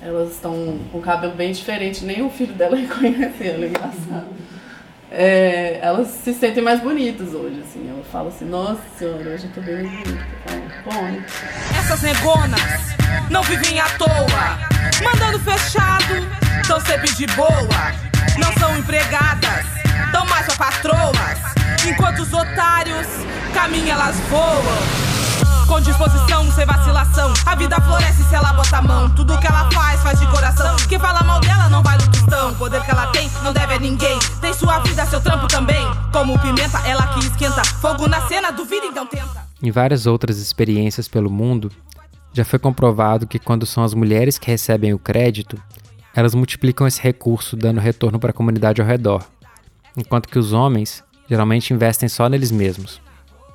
Elas 0.00 0.32
estão 0.32 0.78
com 0.92 0.98
o 0.98 1.02
cabelo 1.02 1.34
bem 1.34 1.52
diferente, 1.52 2.04
nem 2.04 2.22
o 2.22 2.30
filho 2.30 2.54
dela 2.54 2.76
reconhece 2.76 3.46
ela, 3.46 3.64
é 3.64 3.68
engraçado. 3.68 4.33
É, 5.16 5.78
elas 5.80 6.08
se 6.08 6.34
sentem 6.34 6.60
mais 6.60 6.80
bonitas 6.80 7.32
hoje, 7.34 7.62
assim. 7.64 7.88
Ela 7.88 8.02
fala 8.10 8.30
assim, 8.30 8.44
nossa 8.44 8.80
senhora, 8.98 9.30
hoje 9.30 9.44
eu 9.44 9.50
tô 9.52 9.60
bem 9.60 9.76
bonita. 9.86 10.10
Bom? 10.84 11.18
Essas 11.78 12.02
negonas 12.02 12.60
não 13.30 13.42
vivem 13.44 13.78
à 13.78 13.88
toa, 13.90 14.58
mandando 15.04 15.38
fechado, 15.38 16.14
tão 16.66 16.80
sempre 16.80 17.12
de 17.14 17.26
boa. 17.28 17.92
Não 18.38 18.52
são 18.54 18.76
empregadas, 18.76 19.64
tão 20.10 20.26
mais 20.26 20.46
pra 20.46 20.56
patroas, 20.56 21.38
enquanto 21.86 22.18
os 22.18 22.32
otários 22.32 23.06
caminham, 23.54 23.96
elas 23.96 24.16
voam. 24.28 25.13
Com 25.66 25.80
disposição, 25.80 26.50
sem 26.52 26.66
vacilação. 26.66 27.32
A 27.46 27.54
vida 27.54 27.80
floresce 27.80 28.22
se 28.24 28.34
ela 28.34 28.52
bota 28.52 28.76
a 28.76 28.82
mão. 28.82 29.10
Tudo 29.10 29.38
que 29.38 29.46
ela 29.46 29.68
faz, 29.70 30.02
faz 30.02 30.20
de 30.20 30.26
coração. 30.28 30.76
Quem 30.88 30.98
fala 30.98 31.22
mal 31.22 31.40
dela 31.40 31.68
não 31.68 31.82
tostão. 32.24 32.52
O 32.52 32.54
poder 32.56 32.82
que 32.82 32.90
ela 32.90 33.06
tem, 33.08 33.30
não 33.42 33.52
deve 33.52 33.74
a 33.74 33.78
ninguém. 33.78 34.18
Tem 34.40 34.52
sua 34.52 34.78
vida, 34.80 35.04
seu 35.06 35.20
trampo 35.20 35.46
também. 35.46 35.86
Como 36.12 36.38
pimenta, 36.38 36.78
ela 36.86 37.06
que 37.08 37.20
esquenta. 37.20 37.64
Fogo 37.64 38.08
na 38.08 38.20
cena, 38.26 38.50
duvida 38.50 38.86
então 38.86 39.06
tenta. 39.06 39.44
Em 39.62 39.70
várias 39.70 40.06
outras 40.06 40.38
experiências 40.38 41.08
pelo 41.08 41.30
mundo, 41.30 41.70
já 42.32 42.44
foi 42.44 42.58
comprovado 42.58 43.26
que 43.26 43.38
quando 43.38 43.66
são 43.66 43.84
as 43.84 43.94
mulheres 43.94 44.38
que 44.38 44.50
recebem 44.50 44.92
o 44.92 44.98
crédito, 44.98 45.60
elas 46.14 46.34
multiplicam 46.34 46.86
esse 46.86 47.00
recurso 47.00 47.56
dando 47.56 47.80
retorno 47.80 48.18
para 48.18 48.30
a 48.30 48.34
comunidade 48.34 48.80
ao 48.80 48.86
redor, 48.86 49.24
enquanto 49.96 50.28
que 50.28 50.38
os 50.38 50.52
homens 50.52 51.02
geralmente 51.28 51.72
investem 51.72 52.08
só 52.08 52.28
neles 52.28 52.50
mesmos. 52.50 53.00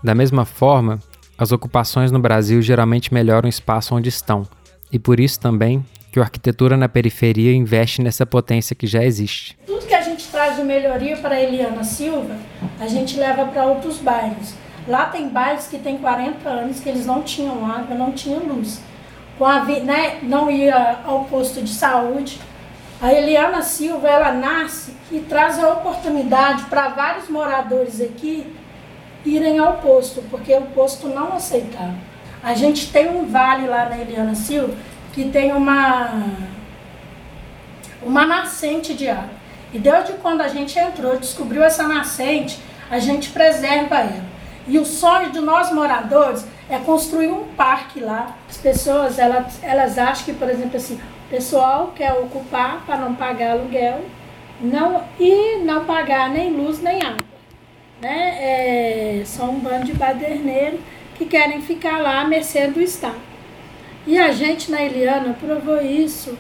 Da 0.04 0.16
mesma 0.16 0.46
forma, 0.46 1.00
as 1.40 1.54
ocupações 1.54 2.12
no 2.12 2.20
Brasil 2.20 2.62
geralmente 2.62 3.14
melhoram 3.14 3.48
o 3.48 3.50
espaço 3.50 3.96
onde 3.96 4.10
estão, 4.10 4.46
e 4.92 5.00
por 5.00 5.22
isso 5.22 5.40
também 5.40 5.86
que 6.12 6.20
o 6.20 6.22
Arquitetura 6.22 6.76
na 6.76 6.90
Periferia 6.90 7.54
investe 7.54 8.02
nessa 8.02 8.26
potência 8.26 8.76
que 8.76 8.86
já 8.86 9.06
existe. 9.06 9.58
Tudo 9.66 9.86
que 9.86 9.94
a 9.94 10.02
gente 10.02 10.28
traz 10.28 10.58
de 10.58 10.64
melhoria 10.64 11.16
para 11.16 11.36
a 11.36 11.42
Eliana 11.42 11.86
Silva, 11.86 12.36
a 12.78 12.88
gente 12.88 13.18
leva 13.18 13.46
para 13.46 13.64
outros 13.64 14.00
bairros. 14.00 14.54
Lá 14.86 15.06
tem 15.06 15.30
bairros 15.30 15.68
que 15.68 15.78
tem 15.78 15.98
40 16.00 16.50
anos 16.50 16.82
que 16.82 16.90
eles 16.90 17.06
não 17.06 17.22
tinham 17.22 17.66
água, 17.66 17.96
não 17.96 18.12
tinham 18.12 18.40
luz. 18.40 18.82
Com 19.38 19.46
a, 19.46 19.64
né, 19.64 20.20
não 20.24 20.52
ia 20.52 21.00
ao 21.06 21.24
posto 21.26 21.62
de 21.62 21.70
saúde. 21.70 22.42
A 23.02 23.14
Eliana 23.14 23.62
Silva, 23.62 24.10
ela 24.10 24.34
nasce 24.34 24.94
e 25.10 25.20
traz 25.20 25.58
a 25.58 25.72
oportunidade 25.72 26.66
para 26.66 26.90
vários 26.90 27.30
moradores 27.30 28.02
aqui 28.02 28.46
irem 29.36 29.60
ao 29.60 29.78
posto, 29.78 30.22
porque 30.30 30.54
o 30.54 30.62
posto 30.62 31.08
não 31.08 31.34
aceitava. 31.34 31.96
A 32.42 32.54
gente 32.54 32.92
tem 32.92 33.10
um 33.10 33.26
vale 33.26 33.68
lá 33.68 33.90
na 33.90 33.98
Eliana 33.98 34.36
Silva 34.36 34.76
que 35.14 35.26
tem 35.30 35.52
uma, 35.52 36.24
uma 38.02 38.26
nascente 38.26 38.94
de 38.94 39.10
água. 39.10 39.40
E 39.74 39.80
desde 39.80 40.14
quando 40.14 40.42
a 40.42 40.48
gente 40.48 40.78
entrou, 40.80 41.18
descobriu 41.18 41.64
essa 41.64 41.88
nascente, 41.88 42.60
a 42.90 43.00
gente 43.00 43.30
preserva 43.30 43.98
ela. 43.98 44.30
E 44.68 44.78
o 44.78 44.86
sonho 44.86 45.32
de 45.32 45.40
nós 45.40 45.72
moradores 45.72 46.46
é 46.70 46.78
construir 46.78 47.28
um 47.28 47.46
parque 47.56 48.00
lá. 48.00 48.36
As 48.48 48.58
pessoas, 48.58 49.20
elas, 49.20 49.60
elas 49.64 49.98
acham 49.98 50.26
que, 50.26 50.34
por 50.34 50.50
exemplo, 50.50 50.78
assim, 50.78 50.96
o 50.96 51.30
pessoal 51.30 51.94
quer 51.96 52.14
ocupar 52.14 52.84
para 52.86 52.98
não 52.98 53.16
pagar 53.16 53.52
aluguel 53.52 54.06
não, 54.62 55.04
e 55.20 55.58
não 55.58 55.86
pagar 55.86 56.30
nem 56.30 56.52
luz 56.52 56.82
nem 56.82 57.02
água 57.02 57.29
né, 58.02 59.20
é, 59.20 59.24
são 59.26 59.52
um 59.52 59.60
bando 59.60 59.86
de 59.86 59.94
baderneiros 59.94 60.80
que 61.18 61.26
querem 61.26 61.62
ficar 61.62 62.00
lá 62.00 62.22
à 62.22 62.28
mercê 62.28 62.68
do 62.68 62.82
Estado. 62.82 63.20
E 64.08 64.18
a 64.18 64.32
gente 64.32 64.72
na 64.72 64.82
Eliana 64.82 65.36
provou 65.40 65.82
isso 65.82 66.38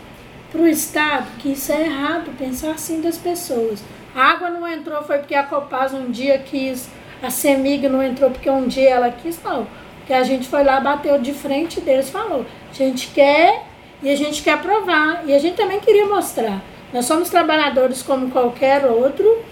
para 0.51 0.61
o 0.61 0.67
Estado, 0.67 1.27
que 1.37 1.49
isso 1.49 1.71
é 1.71 1.85
errado, 1.85 2.35
pensar 2.37 2.71
assim 2.71 3.01
das 3.01 3.17
pessoas. 3.17 3.83
A 4.15 4.31
água 4.31 4.49
não 4.49 4.67
entrou 4.67 5.03
foi 5.03 5.19
porque 5.19 5.35
a 5.35 5.43
Copaz 5.43 5.93
um 5.93 6.09
dia 6.09 6.37
quis, 6.39 6.89
a 7.21 7.29
Semig 7.29 7.87
não 7.87 8.01
entrou 8.01 8.31
porque 8.31 8.49
um 8.49 8.67
dia 8.67 8.89
ela 8.89 9.11
quis, 9.11 9.41
não. 9.43 9.67
Porque 9.97 10.13
a 10.13 10.23
gente 10.23 10.47
foi 10.47 10.63
lá, 10.63 10.79
bateu 10.79 11.19
de 11.19 11.33
frente 11.33 11.79
deles, 11.81 12.09
falou, 12.09 12.45
a 12.69 12.73
gente 12.73 13.09
quer 13.09 13.63
e 14.01 14.09
a 14.09 14.15
gente 14.15 14.41
quer 14.41 14.59
provar. 14.61 15.23
E 15.27 15.33
a 15.33 15.39
gente 15.39 15.55
também 15.55 15.79
queria 15.79 16.05
mostrar. 16.07 16.61
Nós 16.91 17.05
somos 17.05 17.29
trabalhadores 17.29 18.01
como 18.01 18.31
qualquer 18.31 18.85
outro, 18.85 19.43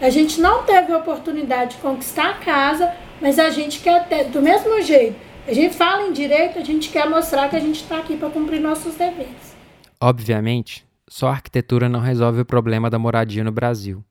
a 0.00 0.08
gente 0.08 0.40
não 0.40 0.64
teve 0.64 0.92
a 0.92 0.98
oportunidade 0.98 1.76
de 1.76 1.82
conquistar 1.82 2.30
a 2.30 2.38
casa, 2.38 2.90
mas 3.20 3.38
a 3.38 3.50
gente 3.50 3.80
quer 3.80 4.08
ter, 4.08 4.24
do 4.30 4.40
mesmo 4.40 4.80
jeito. 4.80 5.16
A 5.46 5.52
gente 5.52 5.76
fala 5.76 6.06
em 6.06 6.12
direito, 6.12 6.58
a 6.58 6.64
gente 6.64 6.88
quer 6.88 7.08
mostrar 7.08 7.50
que 7.50 7.56
a 7.56 7.60
gente 7.60 7.82
está 7.82 7.98
aqui 7.98 8.16
para 8.16 8.30
cumprir 8.30 8.60
nossos 8.60 8.94
deveres. 8.94 9.54
Obviamente, 10.00 10.86
só 11.06 11.28
a 11.28 11.32
arquitetura 11.32 11.86
não 11.86 12.00
resolve 12.00 12.40
o 12.40 12.46
problema 12.46 12.88
da 12.88 12.98
moradia 12.98 13.44
no 13.44 13.52
Brasil. 13.52 14.02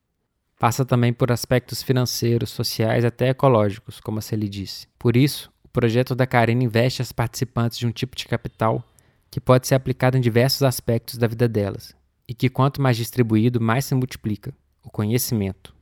Passa 0.59 0.85
também 0.85 1.11
por 1.11 1.31
aspectos 1.31 1.81
financeiros, 1.81 2.51
sociais 2.51 3.03
até 3.03 3.29
ecológicos, 3.29 3.99
como 3.99 4.19
a 4.19 4.21
Celi 4.21 4.47
disse. 4.47 4.87
Por 4.99 5.17
isso, 5.17 5.49
o 5.63 5.69
projeto 5.69 6.13
da 6.13 6.27
Karina 6.27 6.63
investe 6.63 7.01
as 7.01 7.11
participantes 7.11 7.79
de 7.79 7.87
um 7.87 7.91
tipo 7.91 8.15
de 8.15 8.27
capital 8.27 8.83
que 9.31 9.39
pode 9.39 9.67
ser 9.67 9.75
aplicado 9.75 10.17
em 10.17 10.21
diversos 10.21 10.61
aspectos 10.61 11.17
da 11.17 11.27
vida 11.27 11.47
delas, 11.47 11.95
e 12.27 12.33
que 12.33 12.49
quanto 12.49 12.81
mais 12.81 12.97
distribuído, 12.97 13.61
mais 13.61 13.85
se 13.85 13.95
multiplica 13.95 14.53
o 14.83 14.89
conhecimento 14.89 15.78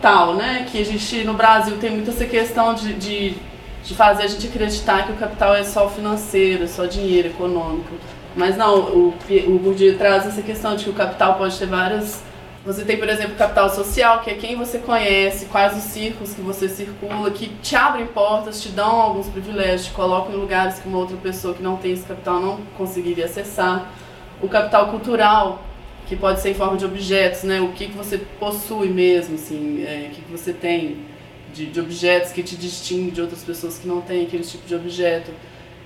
capital, 0.00 0.34
né? 0.34 0.66
Que 0.70 0.80
a 0.80 0.84
gente 0.84 1.22
no 1.24 1.34
Brasil 1.34 1.76
tem 1.78 1.90
muito 1.90 2.10
essa 2.10 2.24
questão 2.24 2.74
de, 2.74 2.94
de, 2.94 3.34
de 3.84 3.94
fazer 3.94 4.24
a 4.24 4.26
gente 4.26 4.46
acreditar 4.46 5.06
que 5.06 5.12
o 5.12 5.16
capital 5.16 5.54
é 5.54 5.62
só 5.62 5.88
financeiro, 5.88 6.66
só 6.66 6.86
dinheiro 6.86 7.28
econômico. 7.28 7.94
Mas 8.34 8.56
não, 8.56 8.78
o, 8.78 9.14
o 9.48 9.58
Bourdieu 9.58 9.98
traz 9.98 10.26
essa 10.26 10.40
questão 10.40 10.74
de 10.74 10.84
que 10.84 10.90
o 10.90 10.94
capital 10.94 11.34
pode 11.34 11.58
ter 11.58 11.66
várias. 11.66 12.22
Você 12.64 12.84
tem, 12.84 12.98
por 12.98 13.08
exemplo, 13.08 13.34
capital 13.36 13.70
social, 13.70 14.20
que 14.20 14.30
é 14.30 14.34
quem 14.34 14.54
você 14.54 14.78
conhece, 14.78 15.46
quais 15.46 15.76
os 15.76 15.82
círculos 15.84 16.34
que 16.34 16.42
você 16.42 16.68
circula, 16.68 17.30
que 17.30 17.48
te 17.62 17.74
abrem 17.74 18.06
portas, 18.06 18.62
te 18.62 18.68
dão 18.68 19.00
alguns 19.00 19.28
privilégios, 19.28 19.86
te 19.86 19.92
colocam 19.92 20.34
em 20.34 20.36
lugares 20.36 20.78
que 20.78 20.86
uma 20.86 20.98
outra 20.98 21.16
pessoa 21.16 21.54
que 21.54 21.62
não 21.62 21.76
tem 21.76 21.92
esse 21.92 22.04
capital 22.04 22.38
não 22.38 22.58
conseguiria 22.76 23.24
acessar. 23.24 23.90
O 24.42 24.48
capital 24.48 24.88
cultural, 24.88 25.62
que 26.10 26.16
pode 26.16 26.40
ser 26.40 26.50
em 26.50 26.54
forma 26.54 26.76
de 26.76 26.84
objetos, 26.84 27.44
né? 27.44 27.60
O 27.60 27.68
que, 27.68 27.86
que 27.86 27.96
você 27.96 28.18
possui 28.18 28.88
mesmo, 28.88 29.36
assim, 29.36 29.84
é, 29.86 30.08
o 30.08 30.10
que, 30.10 30.22
que 30.22 30.32
você 30.32 30.52
tem 30.52 31.04
de, 31.54 31.66
de 31.66 31.78
objetos 31.78 32.32
que 32.32 32.42
te 32.42 32.56
distingue 32.56 33.12
de 33.12 33.20
outras 33.20 33.44
pessoas 33.44 33.78
que 33.78 33.86
não 33.86 34.00
têm 34.00 34.26
aquele 34.26 34.42
tipo 34.42 34.66
de 34.66 34.74
objeto. 34.74 35.30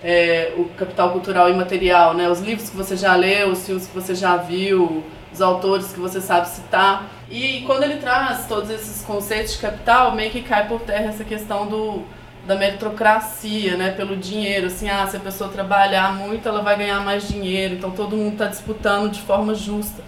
É, 0.03 0.55
o 0.57 0.65
capital 0.79 1.11
cultural 1.11 1.51
imaterial, 1.51 2.15
né? 2.15 2.27
Os 2.27 2.41
livros 2.41 2.71
que 2.71 2.77
você 2.77 2.97
já 2.97 3.15
leu, 3.15 3.51
os 3.51 3.67
filmes 3.67 3.87
que 3.87 3.95
você 3.95 4.15
já 4.15 4.39
viu, 4.39 5.05
os 5.31 5.43
autores 5.43 5.93
que 5.93 6.01
você 6.01 6.23
sabe 6.23 6.49
citar. 6.49 7.07
E 7.31 7.61
quando 7.67 7.83
ele 7.83 7.97
traz 7.97 8.47
todos 8.47 8.71
esses 8.71 9.05
conceitos 9.05 9.53
de 9.53 9.59
capital, 9.59 10.15
meio 10.15 10.31
que 10.31 10.41
cai 10.41 10.67
por 10.67 10.81
terra 10.81 11.11
essa 11.11 11.23
questão 11.23 11.67
do 11.67 12.03
da 12.47 12.57
meritocracia, 12.57 13.75
né, 13.77 13.91
pelo 13.91 14.17
dinheiro, 14.17 14.67
assim, 14.67 14.89
ah, 14.89 15.07
se 15.07 15.17
a 15.17 15.21
pessoa 15.21 15.49
trabalhar 15.49 16.15
muito, 16.15 16.47
ela 16.47 16.61
vai 16.61 16.77
ganhar 16.77 17.01
mais 17.01 17.27
dinheiro, 17.27 17.75
então 17.75 17.91
todo 17.91 18.15
mundo 18.17 18.35
está 18.35 18.47
disputando 18.47 19.11
de 19.11 19.23
forma 19.23 19.55
justa. 19.55 20.03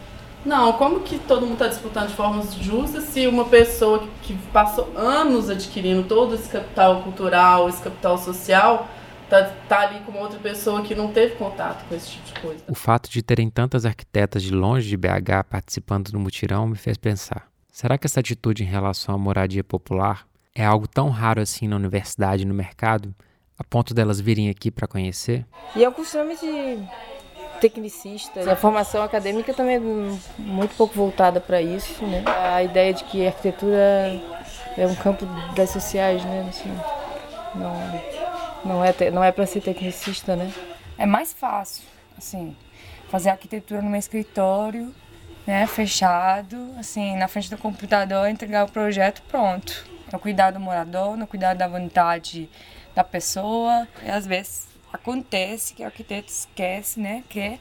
Não, 0.46 0.74
como 0.74 1.00
que 1.00 1.18
todo 1.18 1.40
mundo 1.40 1.54
está 1.54 1.66
disputando 1.66 2.06
de 2.06 2.14
forma 2.14 2.40
justa 2.61 3.00
se 3.00 3.26
uma 3.26 3.46
pessoa 3.46 4.06
que 4.22 4.32
passou 4.52 4.92
anos 4.96 5.50
adquirindo 5.50 6.04
todo 6.04 6.37
esse 6.37 6.48
capital 6.48 7.02
cultural, 7.02 7.68
esse 7.68 7.82
capital 7.82 8.16
social, 8.16 8.88
tá, 9.28 9.52
tá 9.68 9.80
ali 9.80 9.98
com 10.06 10.16
outra 10.16 10.38
pessoa 10.38 10.82
que 10.82 10.94
não 10.94 11.11
teve 11.12 11.35
contato 11.35 11.85
com 11.88 11.96
esse 11.96 12.12
tipo 12.12 12.26
de 12.26 12.40
coisa? 12.40 12.64
O 12.68 12.76
fato 12.76 13.11
de 13.11 13.22
terem 13.22 13.50
tantas 13.50 13.85
arquitetas 13.85 14.40
de 14.40 14.54
longe 14.54 14.88
de 14.88 14.96
BH 14.96 15.42
participando 15.50 16.12
do 16.12 16.20
mutirão 16.20 16.68
me 16.68 16.76
fez 16.76 16.96
pensar: 16.96 17.48
será 17.68 17.98
que 17.98 18.06
essa 18.06 18.20
atitude 18.20 18.62
em 18.62 18.66
relação 18.66 19.16
à 19.16 19.18
moradia 19.18 19.64
popular 19.64 20.28
é 20.54 20.64
algo 20.64 20.87
tão 20.87 21.11
raro 21.11 21.40
assim 21.40 21.66
na 21.66 21.74
universidade 21.74 22.44
e 22.44 22.46
no 22.46 22.54
mercado, 22.54 23.12
a 23.59 23.64
ponto 23.64 23.92
delas 23.92 24.20
virem 24.20 24.48
aqui 24.48 24.70
para 24.70 24.87
conhecer? 24.87 25.44
E 25.74 25.82
é 25.82 25.88
o 25.88 25.92
costume 25.92 26.37
de 26.37 26.78
tecnicista. 27.56 28.50
A 28.50 28.56
formação 28.56 29.02
acadêmica 29.02 29.52
também 29.52 29.76
é 29.76 29.80
muito 29.80 30.74
pouco 30.76 30.94
voltada 30.94 31.40
para 31.40 31.60
isso, 31.60 32.04
né? 32.04 32.24
A 32.26 32.62
ideia 32.62 32.92
de 32.92 33.04
que 33.04 33.24
a 33.24 33.28
arquitetura 33.28 34.20
é 34.76 34.86
um 34.86 34.94
campo 34.94 35.26
das 35.54 35.70
sociais, 35.70 36.24
né? 36.24 36.46
Assim, 36.48 36.72
não, 37.54 38.02
não 38.64 38.84
é, 38.84 39.10
não 39.10 39.24
é 39.24 39.32
para 39.32 39.46
ser 39.46 39.60
tecnicista, 39.60 40.36
né? 40.36 40.52
É 40.98 41.06
mais 41.06 41.32
fácil, 41.32 41.84
assim, 42.16 42.56
fazer 43.08 43.30
arquitetura 43.30 43.82
meu 43.82 43.98
escritório, 43.98 44.94
né? 45.46 45.66
Fechado, 45.66 46.70
assim, 46.78 47.16
na 47.16 47.28
frente 47.28 47.50
do 47.50 47.58
computador, 47.58 48.28
entregar 48.28 48.64
o 48.64 48.70
projeto, 48.70 49.22
pronto. 49.28 49.84
No 50.12 50.18
cuidar 50.18 50.52
do 50.52 50.60
morador, 50.60 51.16
no 51.16 51.26
cuidar 51.26 51.54
da 51.54 51.66
vontade 51.66 52.48
da 52.94 53.02
pessoa. 53.02 53.88
E 54.04 54.10
às 54.10 54.26
vezes 54.26 54.68
acontece 54.96 55.74
que 55.74 55.82
o 55.82 55.87
arquiteto 55.87 56.30
esquece, 56.30 57.00
né? 57.00 57.22
Que 57.28 57.59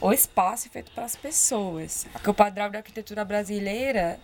o 0.00 0.12
espaço 0.12 0.68
é 0.68 0.70
feito 0.70 0.92
para 0.92 1.04
as 1.04 1.16
pessoas. 1.16 2.06
O 2.26 2.34
padrão 2.34 2.70
da 2.70 2.78
arquitetura 2.78 3.24
brasileira 3.24 4.18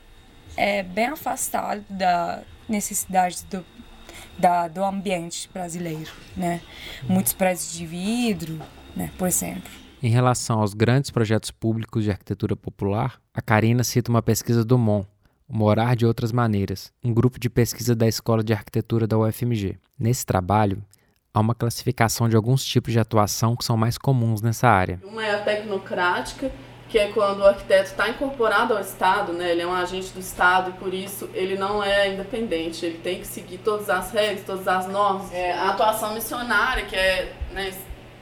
é 0.57 0.83
bem 0.83 1.07
afastado 1.07 1.85
da 1.89 2.43
necessidade 2.69 3.45
do, 3.51 3.65
da, 4.39 4.69
do 4.69 4.85
ambiente 4.85 5.49
brasileiro, 5.53 6.11
né? 6.37 6.61
Muitos 7.09 7.33
prédios 7.33 7.73
de 7.73 7.87
vidro, 7.87 8.61
né? 8.95 9.11
Por 9.19 9.29
exemplo. 9.29 9.71
Em 10.03 10.09
relação 10.09 10.61
aos 10.61 10.73
grandes 10.73 11.11
projetos 11.11 11.51
públicos 11.51 12.05
de 12.05 12.11
arquitetura 12.11 12.57
popular, 12.57 13.21
a 13.35 13.43
Karina 13.43 13.85
cita 13.85 14.11
uma 14.11 14.23
pesquisa 14.23 14.65
do 14.65 14.79
MON, 14.79 15.05
Morar 15.47 15.95
de 15.95 16.07
Outras 16.07 16.33
Maneiras, 16.33 16.93
um 17.05 17.13
grupo 17.13 17.39
de 17.39 17.51
pesquisa 17.51 17.95
da 17.95 18.07
Escola 18.07 18.43
de 18.43 18.53
Arquitetura 18.53 19.07
da 19.07 19.19
UFMG. 19.19 19.79
Nesse 19.99 20.25
trabalho, 20.25 20.83
há 21.33 21.41
uma 21.41 21.55
classificação 21.55 22.29
de 22.29 22.37
alguns 22.37 22.65
tipos 22.65 22.93
de 22.93 22.99
atuação 22.99 23.57
que 23.57 23.65
são 23.65 23.77
mais 23.77 23.97
comuns 23.97 24.43
nessa 24.43 24.69
área. 24.69 25.01
Uma 25.05 25.25
é 25.25 25.35
a 25.35 25.39
tecnocrática, 25.39 26.51
que 26.89 26.99
é 26.99 27.13
quando 27.13 27.41
o 27.41 27.47
arquiteto 27.47 27.91
está 27.91 28.09
incorporado 28.09 28.75
ao 28.75 28.81
Estado, 28.81 29.33
né? 29.33 29.53
ele 29.53 29.63
é 29.63 29.67
um 29.67 29.73
agente 29.73 30.13
do 30.13 30.19
Estado 30.19 30.71
e 30.71 30.73
por 30.73 30.93
isso 30.93 31.31
ele 31.33 31.57
não 31.57 31.83
é 31.83 32.13
independente, 32.13 32.85
ele 32.85 32.99
tem 32.99 33.21
que 33.21 33.27
seguir 33.27 33.59
todas 33.59 33.89
as 33.89 34.11
regras, 34.11 34.45
todas 34.45 34.67
as 34.67 34.89
normas. 34.89 35.33
É, 35.33 35.53
a 35.53 35.71
atuação 35.71 36.15
missionária, 36.15 36.85
que 36.85 36.97
é 36.97 37.33
né, 37.53 37.73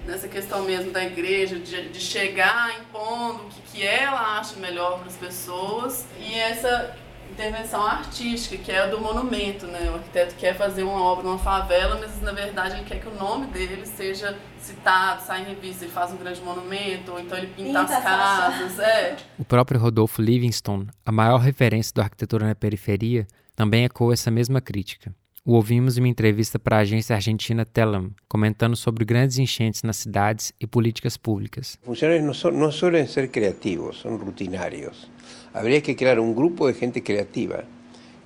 nessa 0.04 0.28
questão 0.28 0.62
mesmo 0.64 0.90
da 0.90 1.02
igreja, 1.02 1.58
de, 1.58 1.88
de 1.88 2.00
chegar 2.00 2.78
impondo 2.78 3.44
o 3.44 3.48
que, 3.48 3.60
que 3.72 3.86
ela 3.86 4.38
acha 4.38 4.56
melhor 4.56 4.98
para 4.98 5.08
as 5.08 5.16
pessoas, 5.16 6.06
e 6.18 6.34
essa 6.34 6.94
intervenção 7.32 7.84
artística, 7.84 8.56
que 8.56 8.72
é 8.72 8.80
a 8.80 8.86
do 8.86 9.00
monumento, 9.00 9.66
né? 9.66 9.90
O 9.90 9.94
arquiteto 9.94 10.34
quer 10.36 10.56
fazer 10.56 10.82
uma 10.82 11.02
obra 11.02 11.24
numa 11.24 11.38
favela, 11.38 11.98
mas 12.00 12.20
na 12.22 12.32
verdade 12.32 12.76
ele 12.76 12.84
quer 12.84 13.00
que 13.00 13.08
o 13.08 13.14
nome 13.14 13.46
dele 13.48 13.84
seja 13.86 14.36
citado, 14.60 15.22
saia 15.22 15.42
em 15.42 15.54
revista, 15.54 15.84
ele 15.84 15.92
faz 15.92 16.12
um 16.12 16.16
grande 16.16 16.40
monumento, 16.40 17.12
ou 17.12 17.20
então 17.20 17.36
ele 17.38 17.48
pinta, 17.48 17.80
pinta 17.80 17.96
as 17.96 18.02
casas, 18.02 18.78
é. 18.78 19.16
O 19.38 19.44
próprio 19.44 19.80
Rodolfo 19.80 20.20
Livingstone, 20.20 20.88
a 21.04 21.12
maior 21.12 21.38
referência 21.38 21.92
da 21.94 22.02
arquitetura 22.02 22.46
na 22.46 22.54
periferia, 22.54 23.26
também 23.54 23.84
ecoou 23.84 24.12
essa 24.12 24.30
mesma 24.30 24.60
crítica. 24.60 25.12
O 25.48 25.54
ouvimos 25.54 25.96
em 25.96 26.02
uma 26.02 26.08
entrevista 26.08 26.58
para 26.58 26.76
a 26.76 26.80
agência 26.80 27.16
argentina 27.16 27.64
Telam, 27.64 28.10
comentando 28.28 28.76
sobre 28.76 29.02
grandes 29.02 29.38
enchentes 29.38 29.82
nas 29.82 29.96
cidades 29.96 30.52
e 30.60 30.66
políticas 30.66 31.16
públicas. 31.16 31.78
Funcionários 31.82 32.26
não, 32.26 32.34
so, 32.34 32.50
não 32.50 32.70
suelen 32.70 33.06
ser 33.06 33.30
criativos, 33.30 34.02
são 34.02 34.14
rutinários. 34.18 35.10
Habría 35.58 35.82
que 35.82 35.96
crear 35.96 36.20
un 36.20 36.34
grupo 36.34 36.66
de 36.66 36.74
gente 36.74 37.02
creativa, 37.02 37.64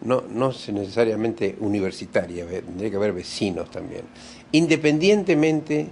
no, 0.02 0.22
no 0.28 0.48
necesariamente 0.48 1.56
universitaria, 1.60 2.46
tendría 2.46 2.90
que 2.90 2.96
haber 2.96 3.12
vecinos 3.12 3.70
también, 3.70 4.02
independientemente 4.52 5.88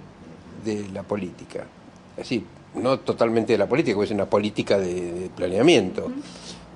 de 0.63 0.87
la 0.89 1.03
política. 1.03 1.65
Es 2.11 2.29
decir, 2.29 2.43
no 2.75 2.99
totalmente 2.99 3.53
de 3.53 3.57
la 3.57 3.67
política, 3.67 3.95
porque 3.95 4.05
es 4.05 4.11
una 4.11 4.29
política 4.29 4.77
de, 4.77 5.11
de 5.13 5.29
planeamiento. 5.29 6.11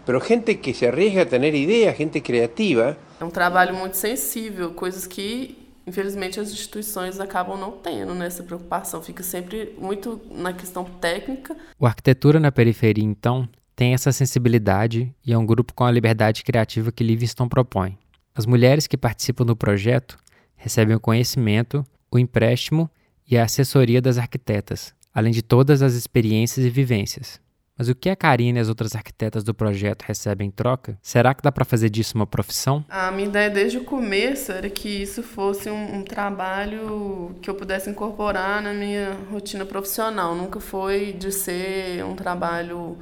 Pero 0.06 0.22
gente 0.22 0.60
que 0.60 0.74
se 0.74 0.88
arriesga 0.88 1.24
a 1.24 1.26
tener 1.26 1.56
ideas, 1.56 1.96
gente 1.98 2.22
creativa. 2.22 2.98
É 3.20 3.24
um 3.24 3.30
trabalho 3.30 3.76
muito 3.76 3.98
sensível, 3.98 4.74
coisas 4.74 5.08
que 5.08 5.66
infelizmente 5.88 6.40
as 6.40 6.50
instituições 6.50 7.20
acabam 7.20 7.58
não 7.58 7.72
tendo 7.72 8.14
nessa 8.16 8.44
preocupação, 8.44 9.02
fica 9.02 9.24
sempre 9.24 9.76
muito 9.78 10.20
na 10.32 10.54
questão 10.54 10.84
técnica. 10.84 11.56
O 11.80 11.86
arquitetura 11.86 12.40
na 12.40 12.52
periferia, 12.52 13.04
então, 13.04 13.48
tem 13.76 13.94
essa 13.94 14.12
sensibilidade 14.12 15.14
e 15.26 15.34
é 15.34 15.38
um 15.38 15.46
grupo 15.46 15.74
com 15.74 15.84
a 15.84 15.92
liberdade 15.92 16.44
criativa 16.44 16.92
que 16.92 17.04
Livingston 17.04 17.48
propõe. 17.48 17.98
As 18.34 18.46
mulheres 18.46 18.88
que 18.88 18.98
participam 18.98 19.46
do 19.46 19.56
projeto 19.56 20.18
recebem 20.56 20.96
o 20.96 21.00
conhecimento, 21.00 21.86
o 22.12 22.18
empréstimo 22.18 22.90
e 23.30 23.38
a 23.38 23.44
assessoria 23.44 24.02
das 24.02 24.18
arquitetas, 24.18 24.94
além 25.14 25.32
de 25.32 25.42
todas 25.42 25.82
as 25.82 25.94
experiências 25.94 26.66
e 26.66 26.70
vivências. 26.70 27.40
Mas 27.78 27.90
o 27.90 27.96
que 27.96 28.10
a 28.10 28.16
Karina 28.16 28.60
e 28.60 28.62
as 28.62 28.70
outras 28.70 28.96
arquitetas 28.96 29.44
do 29.44 29.54
projeto 29.54 30.04
recebem 30.04 30.48
em 30.48 30.52
troca? 30.52 30.98
Será 31.02 31.34
que 31.34 31.44
dá 31.44 31.52
para 31.52 31.66
fazer 31.66 31.90
disso 31.90 32.16
uma 32.16 32.26
profissão? 32.26 32.86
A 32.88 33.12
minha 33.12 33.28
ideia 33.28 33.50
desde 33.50 33.78
o 33.78 33.84
começo 33.84 34.54
era 34.54 34.70
que 34.70 34.88
isso 34.88 35.22
fosse 35.22 35.70
um, 35.70 35.98
um, 35.98 36.02
trabalho 36.02 37.36
que 37.42 37.50
eu 37.50 37.56
pudesse 37.56 37.90
incorporar 37.90 38.62
na 38.62 38.74
minha 38.74 39.18
rotina 39.30 39.66
profissional. 39.66 40.34
Nunca 40.34 40.62
foi 40.62 41.12
de 41.12 41.34
ser 41.34 42.06
um 42.06 42.16
trabalho 42.16 42.98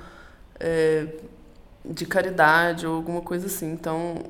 é, 0.63 1.08
de 1.84 2.06
caridade 2.06 2.88
ou 2.88 2.95
alguma 2.95 3.21
coisa 3.21 3.47
assim. 3.47 3.71
Então, 3.73 4.23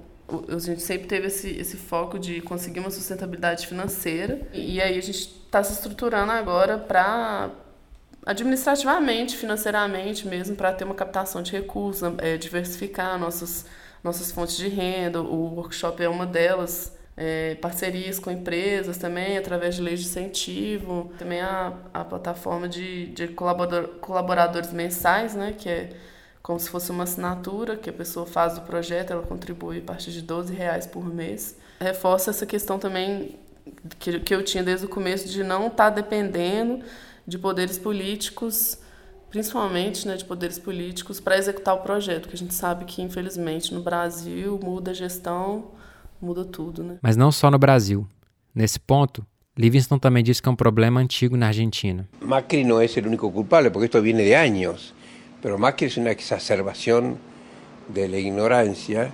a 0.49 0.57
gente 0.57 0.81
sempre 0.81 1.07
teve 1.07 1.27
esse, 1.27 1.49
esse 1.51 1.77
foco 1.77 2.17
de 2.17 2.41
conseguir 2.41 2.79
uma 2.79 2.89
sustentabilidade 2.89 3.67
financeira 3.67 4.41
e 4.51 4.81
aí 4.81 4.97
a 4.97 5.01
gente 5.01 5.19
está 5.45 5.63
se 5.63 5.73
estruturando 5.73 6.31
agora 6.31 6.77
para 6.77 7.51
administrativamente, 8.25 9.37
financeiramente 9.37 10.27
mesmo, 10.27 10.55
para 10.55 10.73
ter 10.73 10.85
uma 10.85 10.95
captação 10.95 11.43
de 11.43 11.51
recursos, 11.51 12.01
é, 12.17 12.37
diversificar 12.37 13.19
nossas, 13.19 13.65
nossas 14.03 14.31
fontes 14.31 14.57
de 14.57 14.67
renda. 14.69 15.21
O 15.21 15.55
workshop 15.55 16.01
é 16.01 16.09
uma 16.09 16.25
delas. 16.25 16.97
É, 17.15 17.53
parcerias 17.61 18.17
com 18.17 18.31
empresas 18.31 18.97
também, 18.97 19.37
através 19.37 19.75
de 19.75 19.83
leis 19.83 19.99
de 19.99 20.07
incentivo. 20.07 21.13
Também 21.19 21.41
a, 21.41 21.73
a 21.93 22.03
plataforma 22.03 22.67
de, 22.67 23.07
de 23.07 23.27
colaborador, 23.27 23.87
colaboradores 23.99 24.73
mensais, 24.73 25.35
né, 25.35 25.53
que 25.55 25.69
é 25.69 25.89
como 26.43 26.59
se 26.59 26.69
fosse 26.69 26.91
uma 26.91 27.03
assinatura 27.03 27.77
que 27.77 27.89
a 27.89 27.93
pessoa 27.93 28.25
faz 28.25 28.55
do 28.55 28.61
projeto, 28.61 29.11
ela 29.11 29.23
contribui 29.23 29.77
a 29.77 29.81
partir 29.81 30.11
de 30.11 30.21
12 30.21 30.53
reais 30.53 30.85
por 30.85 31.05
mês. 31.05 31.55
Reforça 31.79 32.31
essa 32.31 32.45
questão 32.45 32.77
também 32.77 33.37
que, 33.97 34.19
que 34.19 34.35
eu 34.35 34.43
tinha 34.43 34.61
desde 34.61 34.85
o 34.85 34.89
começo 34.89 35.29
de 35.29 35.41
não 35.41 35.67
estar 35.67 35.89
tá 35.89 35.89
dependendo 35.89 36.83
de 37.25 37.39
poderes 37.39 37.77
políticos, 37.77 38.77
principalmente 39.29 40.05
né, 40.05 40.17
de 40.17 40.25
poderes 40.25 40.59
políticos, 40.59 41.21
para 41.21 41.37
executar 41.37 41.75
o 41.75 41.79
projeto, 41.79 42.27
que 42.27 42.35
a 42.35 42.37
gente 42.37 42.53
sabe 42.53 42.83
que, 42.83 43.01
infelizmente, 43.01 43.73
no 43.73 43.81
Brasil 43.81 44.59
muda 44.61 44.91
a 44.91 44.93
gestão, 44.93 45.71
muda 46.21 46.43
tudo. 46.43 46.83
Né? 46.83 46.97
Mas 47.01 47.15
não 47.15 47.31
só 47.31 47.49
no 47.49 47.57
Brasil. 47.57 48.05
Nesse 48.53 48.81
ponto, 48.81 49.25
Livingston 49.57 49.97
também 49.97 50.21
diz 50.21 50.41
que 50.41 50.49
é 50.49 50.51
um 50.51 50.57
problema 50.57 50.99
antigo 50.99 51.37
na 51.37 51.47
Argentina. 51.47 52.05
Macri 52.19 52.65
não 52.65 52.81
é 52.81 52.85
o 52.85 53.07
único 53.07 53.31
culpable, 53.31 53.69
porque 53.69 53.85
isto 53.85 54.01
vem 54.01 54.13
de 54.13 54.33
anos. 54.33 54.93
Pero 55.43 55.57
Macri 55.57 55.87
es 55.87 55.97
una 55.97 56.11
exacerbación 56.11 57.17
de 57.89 58.07
la 58.07 58.17
ignorancia 58.17 59.11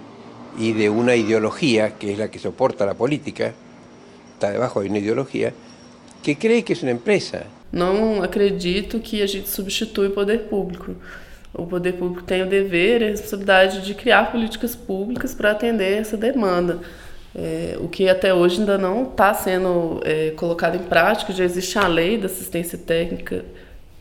y 0.59 0.73
de 0.73 0.87
una 0.91 1.15
ideología, 1.15 1.97
que 1.97 2.13
es 2.13 2.19
la 2.19 2.29
que 2.29 2.37
soporta 2.37 2.85
la 2.85 2.93
política, 2.93 3.53
está 4.33 4.51
debajo 4.51 4.81
de 4.81 4.89
una 4.89 4.99
ideología, 4.99 5.53
que 6.21 6.37
cree 6.37 6.63
que 6.63 6.73
es 6.73 6.83
una 6.83 6.91
empresa. 6.91 7.47
Não 7.71 8.23
acredito 8.23 8.99
que 8.99 9.21
a 9.21 9.27
gente 9.27 9.49
substitui 9.49 10.07
o 10.07 10.11
poder 10.11 10.49
público. 10.49 10.95
O 11.53 11.65
poder 11.65 11.93
público 11.93 12.23
tem 12.23 12.41
o 12.43 12.47
dever 12.47 13.01
e 13.01 13.05
a 13.05 13.09
responsabilidade 13.09 13.81
de 13.81 13.93
criar 13.95 14.31
políticas 14.31 14.75
públicas 14.75 15.33
para 15.33 15.51
atender 15.51 15.99
essa 15.99 16.17
demanda. 16.17 16.79
É, 17.35 17.77
o 17.79 17.87
que 17.87 18.09
até 18.09 18.33
hoje 18.33 18.59
ainda 18.59 18.77
não 18.77 19.03
está 19.03 19.33
sendo 19.35 19.99
é, 20.03 20.31
colocado 20.31 20.75
em 20.75 20.83
prática, 20.83 21.31
já 21.31 21.43
existe 21.43 21.77
a 21.77 21.87
lei 21.87 22.17
da 22.17 22.25
assistência 22.25 22.77
técnica 22.77 23.45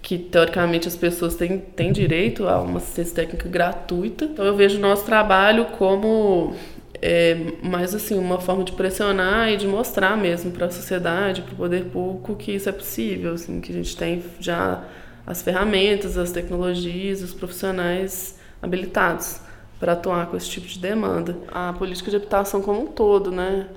que 0.01 0.19
teoricamente 0.19 0.89
as 0.89 0.97
pessoas 0.97 1.35
têm, 1.35 1.59
têm 1.59 1.93
direito 1.93 2.49
a 2.49 2.61
uma 2.61 2.79
assistência 2.79 3.15
técnica 3.15 3.49
gratuita. 3.49 4.25
Então 4.25 4.45
eu 4.45 4.57
vejo 4.57 4.79
o 4.79 4.81
nosso 4.81 5.05
trabalho 5.05 5.67
como 5.77 6.55
é, 7.01 7.37
mais 7.63 7.95
assim 7.95 8.19
uma 8.19 8.41
forma 8.41 8.65
de 8.65 8.73
pressionar 8.73 9.51
e 9.51 9.57
de 9.57 9.67
mostrar 9.67 10.17
mesmo 10.17 10.51
para 10.51 10.67
a 10.67 10.71
sociedade, 10.71 11.43
para 11.43 11.53
o 11.53 11.57
poder 11.57 11.85
público 11.87 12.37
que 12.37 12.53
isso 12.53 12.69
é 12.69 12.73
possível, 12.73 13.35
assim, 13.35 13.61
que 13.61 13.73
a 13.73 13.75
gente 13.75 13.97
tem 13.97 14.23
já 14.41 14.85
as 15.27 15.43
ferramentas, 15.43 16.17
as 16.17 16.33
tecnologias, 16.33 17.23
os 17.23 17.35
profissionais 17.35 18.39
habilitados 18.63 19.41
para 19.79 19.93
atuar 19.93 20.27
com 20.27 20.37
esse 20.37 20.49
tipo 20.49 20.67
de 20.67 20.79
demanda. 20.79 21.37
A 21.53 21.73
política 21.73 22.11
de 22.11 22.17
habitação 22.17 22.63
como 22.63 22.83
um 22.83 22.87
todo, 22.87 23.31
né? 23.31 23.69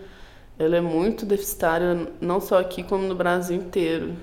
Ela 0.58 0.78
é 0.78 0.82
muito 0.82 1.26
deficitária, 1.26 2.08
não 2.20 2.40
só 2.40 2.60
aqui 2.60 2.84
como 2.84 3.08
no 3.08 3.16
Brasil 3.16 3.58
inteiro. 3.58 4.14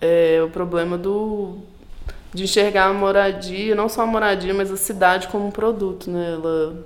É 0.00 0.40
o 0.42 0.48
problema 0.50 0.96
do 0.96 1.58
de 2.32 2.44
enxergar 2.44 2.86
a 2.86 2.92
moradia, 2.92 3.74
não 3.74 3.88
só 3.88 4.02
a 4.02 4.06
moradia, 4.06 4.52
mas 4.52 4.70
a 4.70 4.76
cidade 4.76 5.28
como 5.28 5.46
um 5.46 5.50
produto, 5.50 6.10
né? 6.10 6.34
Ela 6.34 6.84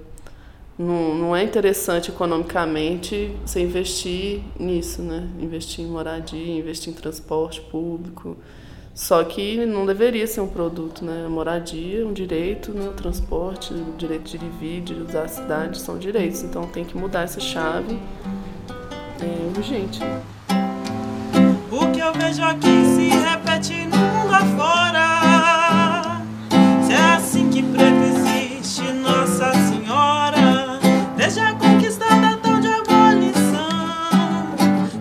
não, 0.78 1.14
não 1.14 1.36
é 1.36 1.42
interessante 1.42 2.10
economicamente 2.10 3.34
você 3.44 3.60
investir 3.60 4.40
nisso, 4.58 5.02
né? 5.02 5.28
Investir 5.40 5.84
em 5.84 5.88
moradia, 5.88 6.58
investir 6.58 6.92
em 6.92 6.96
transporte 6.96 7.60
público. 7.60 8.36
Só 8.94 9.24
que 9.24 9.64
não 9.64 9.86
deveria 9.86 10.26
ser 10.26 10.42
um 10.42 10.48
produto, 10.48 11.04
né? 11.04 11.24
A 11.26 11.28
moradia, 11.28 12.06
um 12.06 12.12
direito, 12.12 12.72
né? 12.72 12.88
o 12.88 12.92
transporte, 12.92 13.72
o 13.72 13.94
direito 13.96 14.36
de 14.36 14.48
vir, 14.60 14.82
de 14.82 14.94
usar 14.94 15.22
a 15.22 15.28
cidade 15.28 15.80
são 15.80 15.98
direitos. 15.98 16.42
Então 16.42 16.66
tem 16.66 16.84
que 16.84 16.96
mudar 16.96 17.22
essa 17.22 17.40
chave. 17.40 17.98
É 19.20 19.58
urgente. 19.58 20.00
O 21.72 21.86
que 21.90 22.00
eu 22.00 22.12
vejo 22.12 22.44
aqui 22.44 22.84
se 22.94 23.08
repete 23.08 23.86
no 23.86 23.96
mundo 23.96 24.34
afora. 24.34 26.20
Se 26.84 26.92
é 26.92 27.14
assim 27.16 27.48
que 27.48 27.62
preto 27.62 28.02
existe, 28.12 28.82
Nossa 28.92 29.54
Senhora, 29.54 30.78
desde 31.16 31.40
a 31.40 31.54
conquistada 31.54 32.36
tal 32.42 32.60
de 32.60 32.68
abolição. 32.68 33.64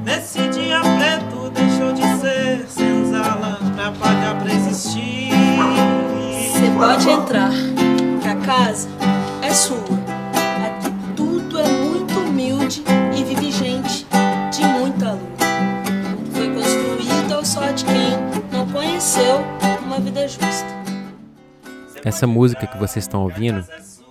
Nesse 0.06 0.48
dia 0.48 0.80
preto 0.80 1.50
deixou 1.50 1.92
de 1.92 2.04
ser 2.22 2.66
senzala 2.70 3.60
pra 3.76 3.92
pagar 3.92 4.40
pra 4.40 4.54
existir. 4.54 5.30
Você 6.54 6.72
pode 6.78 7.10
entrar, 7.10 7.52
que 8.22 8.28
a 8.30 8.36
casa 8.38 8.88
é 9.42 9.54
sua. 9.54 10.01
Conheceu 19.02 19.38
uma 19.84 20.00
vida 20.00 20.28
justa. 20.28 20.68
Essa 22.06 22.28
música 22.28 22.68
que 22.68 22.78
vocês 22.78 23.04
estão 23.04 23.24
ouvindo 23.24 23.66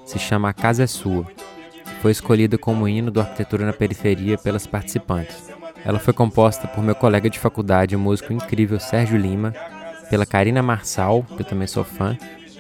se 0.05 0.19
chama 0.19 0.49
A 0.49 0.53
Casa 0.53 0.83
é 0.83 0.87
Sua. 0.89 1.25
Foi 2.03 2.11
escolhida 2.11 2.59
como 2.59 2.89
hino 2.89 3.09
do 3.09 3.21
Arquitetura 3.21 3.65
na 3.65 3.73
Periferia 3.73 4.37
pelas 4.37 4.67
participantes. 4.67 5.49
Ela 5.85 6.01
foi 6.01 6.13
composta 6.13 6.67
por 6.67 6.83
meu 6.83 6.97
colega 6.97 7.31
de 7.31 7.39
faculdade, 7.39 7.95
o 7.95 8.01
músico 8.01 8.33
incrível 8.33 8.81
Sérgio 8.81 9.17
Lima, 9.17 9.55
pela 10.11 10.27
Karina 10.27 10.61
Marçal, 10.61 11.23
que 11.23 11.43
eu 11.43 11.47
também 11.47 11.69
sou 11.69 11.85
fã, 11.85 12.19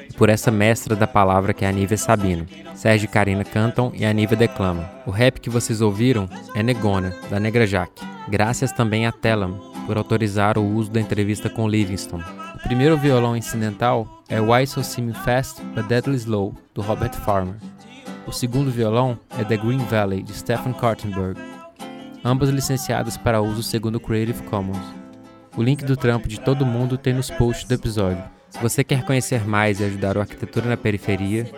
e 0.09 0.13
por 0.13 0.29
essa 0.29 0.53
mestra 0.53 0.95
da 0.95 1.09
palavra 1.09 1.53
que 1.53 1.65
é 1.65 1.69
a 1.69 1.73
Nívia 1.73 1.97
Sabino. 1.97 2.47
Sérgio 2.77 3.07
e 3.07 3.09
Karina 3.09 3.43
cantam 3.43 3.91
e 3.93 4.05
a 4.05 4.13
Nívia 4.13 4.37
declama. 4.37 4.89
O 5.05 5.11
rap 5.11 5.41
que 5.41 5.51
vocês 5.51 5.81
ouviram 5.81 6.29
é 6.55 6.63
Negona, 6.63 7.13
da 7.29 7.41
Negra 7.41 7.67
Jaque. 7.67 8.07
Graças 8.29 8.71
também 8.71 9.05
a 9.05 9.11
Telam 9.11 9.70
por 9.91 9.99
autorizar 9.99 10.57
o 10.57 10.65
uso 10.65 10.89
da 10.89 11.01
entrevista 11.01 11.51
com 11.51 11.69
Livingston. 11.69 12.23
O 12.55 12.59
primeiro 12.61 12.97
violão 12.97 13.37
incidental 13.37 14.23
é 14.29 14.41
Why 14.41 14.65
So 14.65 14.85
See 14.85 15.03
Me 15.03 15.13
Fast 15.13 15.61
But 15.75 15.89
Deadly 15.89 16.15
Slow, 16.15 16.55
do 16.73 16.81
Robert 16.81 17.15
Farmer. 17.15 17.57
O 18.25 18.31
segundo 18.31 18.71
violão 18.71 19.19
é 19.37 19.43
The 19.43 19.57
Green 19.57 19.79
Valley, 19.79 20.23
de 20.23 20.33
Stephen 20.33 20.73
Kartenberg, 20.75 21.41
ambas 22.25 22.51
licenciadas 22.51 23.17
para 23.17 23.43
uso 23.43 23.65
segundo 23.65 23.97
o 23.97 24.01
Creative 24.01 24.45
Commons. 24.45 24.79
O 25.57 25.63
link 25.63 25.85
do 25.85 25.97
trampo 25.97 26.29
de 26.29 26.39
todo 26.39 26.65
mundo 26.65 26.97
tem 26.97 27.13
nos 27.13 27.29
posts 27.29 27.67
do 27.67 27.75
episódio. 27.75 28.23
Se 28.49 28.63
você 28.63 28.85
quer 28.85 29.05
conhecer 29.05 29.45
mais 29.45 29.81
e 29.81 29.85
ajudar 29.85 30.17
o 30.17 30.21
Arquitetura 30.21 30.69
na 30.69 30.77
Periferia, 30.77 31.51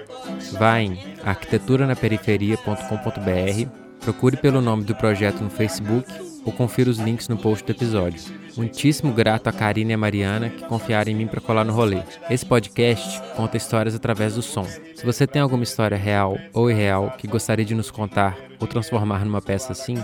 vá 0.52 0.80
em 0.80 0.98
arquiteturnaperiferia.com.br, 1.22 3.68
procure 4.00 4.38
pelo 4.38 4.62
nome 4.62 4.84
do 4.84 4.94
projeto 4.94 5.44
no 5.44 5.50
Facebook 5.50 6.31
ou 6.44 6.52
confira 6.52 6.90
os 6.90 6.98
links 6.98 7.28
no 7.28 7.36
post 7.36 7.64
do 7.64 7.70
episódio. 7.70 8.20
Muitíssimo 8.56 9.12
grato 9.12 9.48
a 9.48 9.52
Karina 9.52 9.92
e 9.92 9.94
a 9.94 9.98
Mariana 9.98 10.50
que 10.50 10.64
confiaram 10.64 11.10
em 11.10 11.14
mim 11.14 11.26
para 11.26 11.40
colar 11.40 11.64
no 11.64 11.72
rolê. 11.72 12.02
Esse 12.28 12.44
podcast 12.44 13.22
conta 13.34 13.56
histórias 13.56 13.94
através 13.94 14.34
do 14.34 14.42
som. 14.42 14.64
Se 14.64 15.04
você 15.04 15.26
tem 15.26 15.40
alguma 15.40 15.62
história 15.62 15.96
real 15.96 16.36
ou 16.52 16.70
irreal 16.70 17.14
que 17.16 17.26
gostaria 17.26 17.64
de 17.64 17.74
nos 17.74 17.90
contar 17.90 18.36
ou 18.60 18.66
transformar 18.66 19.24
numa 19.24 19.40
peça 19.40 19.72
assim, 19.72 19.96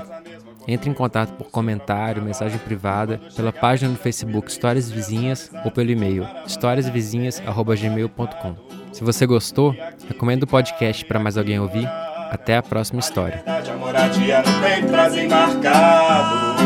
entre 0.67 0.89
em 0.91 0.95
contato 0.95 1.33
por 1.33 1.51
comentário, 1.51 2.23
mensagem 2.23 2.59
privada, 2.59 3.21
pela 3.35 3.53
página 3.53 3.91
no 3.91 3.97
Facebook 3.97 4.51
Histórias 4.51 4.91
Vizinhas 4.91 5.51
ou 5.65 5.71
pelo 5.71 5.91
e-mail 5.91 6.27
historiasvizinhas@gmail.com. 6.47 8.55
Se 8.93 9.05
você 9.05 9.27
gostou, 9.27 9.75
recomenda 10.07 10.45
o 10.45 10.49
podcast 10.49 11.05
para 11.05 11.19
mais 11.19 11.39
alguém 11.39 11.59
ouvir. 11.59 11.89
Até 12.31 12.57
a 12.57 12.63
próxima 12.63 13.01
história. 13.01 13.43
A 13.47 13.77
moradia 13.77 14.43
no 14.43 14.61
peito 14.61 14.89
trazem 14.89 15.29
marcado. 15.29 16.63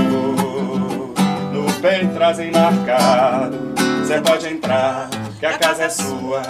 No 1.53 1.73
peito 1.81 2.15
trazem 2.15 2.51
marcado. 2.51 3.73
Você 4.01 4.21
pode 4.21 4.49
entrar, 4.49 5.09
que 5.43 5.47
a 5.47 5.59
casa 5.59 5.83
é 5.83 5.89
sua. 5.89 6.41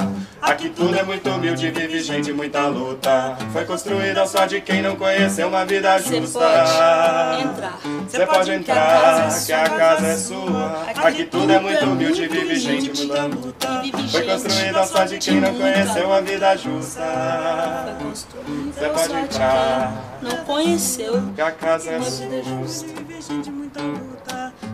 Aqui 0.43 0.69
tudo 0.69 0.95
é 0.95 1.03
muito 1.03 1.27
humilde, 1.31 1.71
vive 1.71 1.99
gente, 2.03 2.31
muita 2.31 2.67
luta. 2.67 3.39
Foi 3.51 3.65
construída 3.65 4.27
só 4.27 4.45
de 4.45 4.61
quem 4.61 4.83
não 4.83 4.97
conheceu 4.97 5.49
uma 5.49 5.65
vida 5.65 5.99
justa. 5.99 6.41
pode 6.41 7.43
entrar. 7.43 7.79
Você 8.07 8.27
pode 8.27 8.51
entrar, 8.53 9.45
que 9.47 9.53
a 9.55 9.71
casa 9.71 10.07
é 10.09 10.17
sua. 10.19 10.83
Aqui 10.95 11.25
tudo 11.25 11.51
é 11.51 11.59
muito 11.59 11.83
humilde, 11.87 12.29
vive 12.29 12.55
gente, 12.57 13.07
muita 13.07 13.23
luta. 13.25 13.83
Foi 14.11 14.23
construída 14.27 14.85
só 14.85 15.05
de 15.05 15.19
quem 15.19 15.41
não 15.41 15.55
conheceu 15.55 16.07
uma 16.07 16.21
vida 16.21 16.57
justa. 16.57 17.97
Você 18.13 18.89
pode 18.91 19.15
entrar, 19.15 20.19
Não 20.21 20.37
conheceu 20.45 21.33
que 21.35 21.41
a 21.41 21.51
casa 21.51 21.93
é 21.93 22.03
sua. 22.03 22.27
vida 22.27 22.43
justa. 22.43 22.89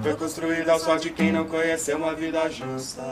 Foi 0.02 0.14
construída 0.16 0.76
só 0.80 0.96
de 0.96 1.10
quem 1.10 1.30
não 1.30 1.44
conheceu 1.44 1.98
uma 1.98 2.14
vida 2.16 2.50
justa. 2.50 3.04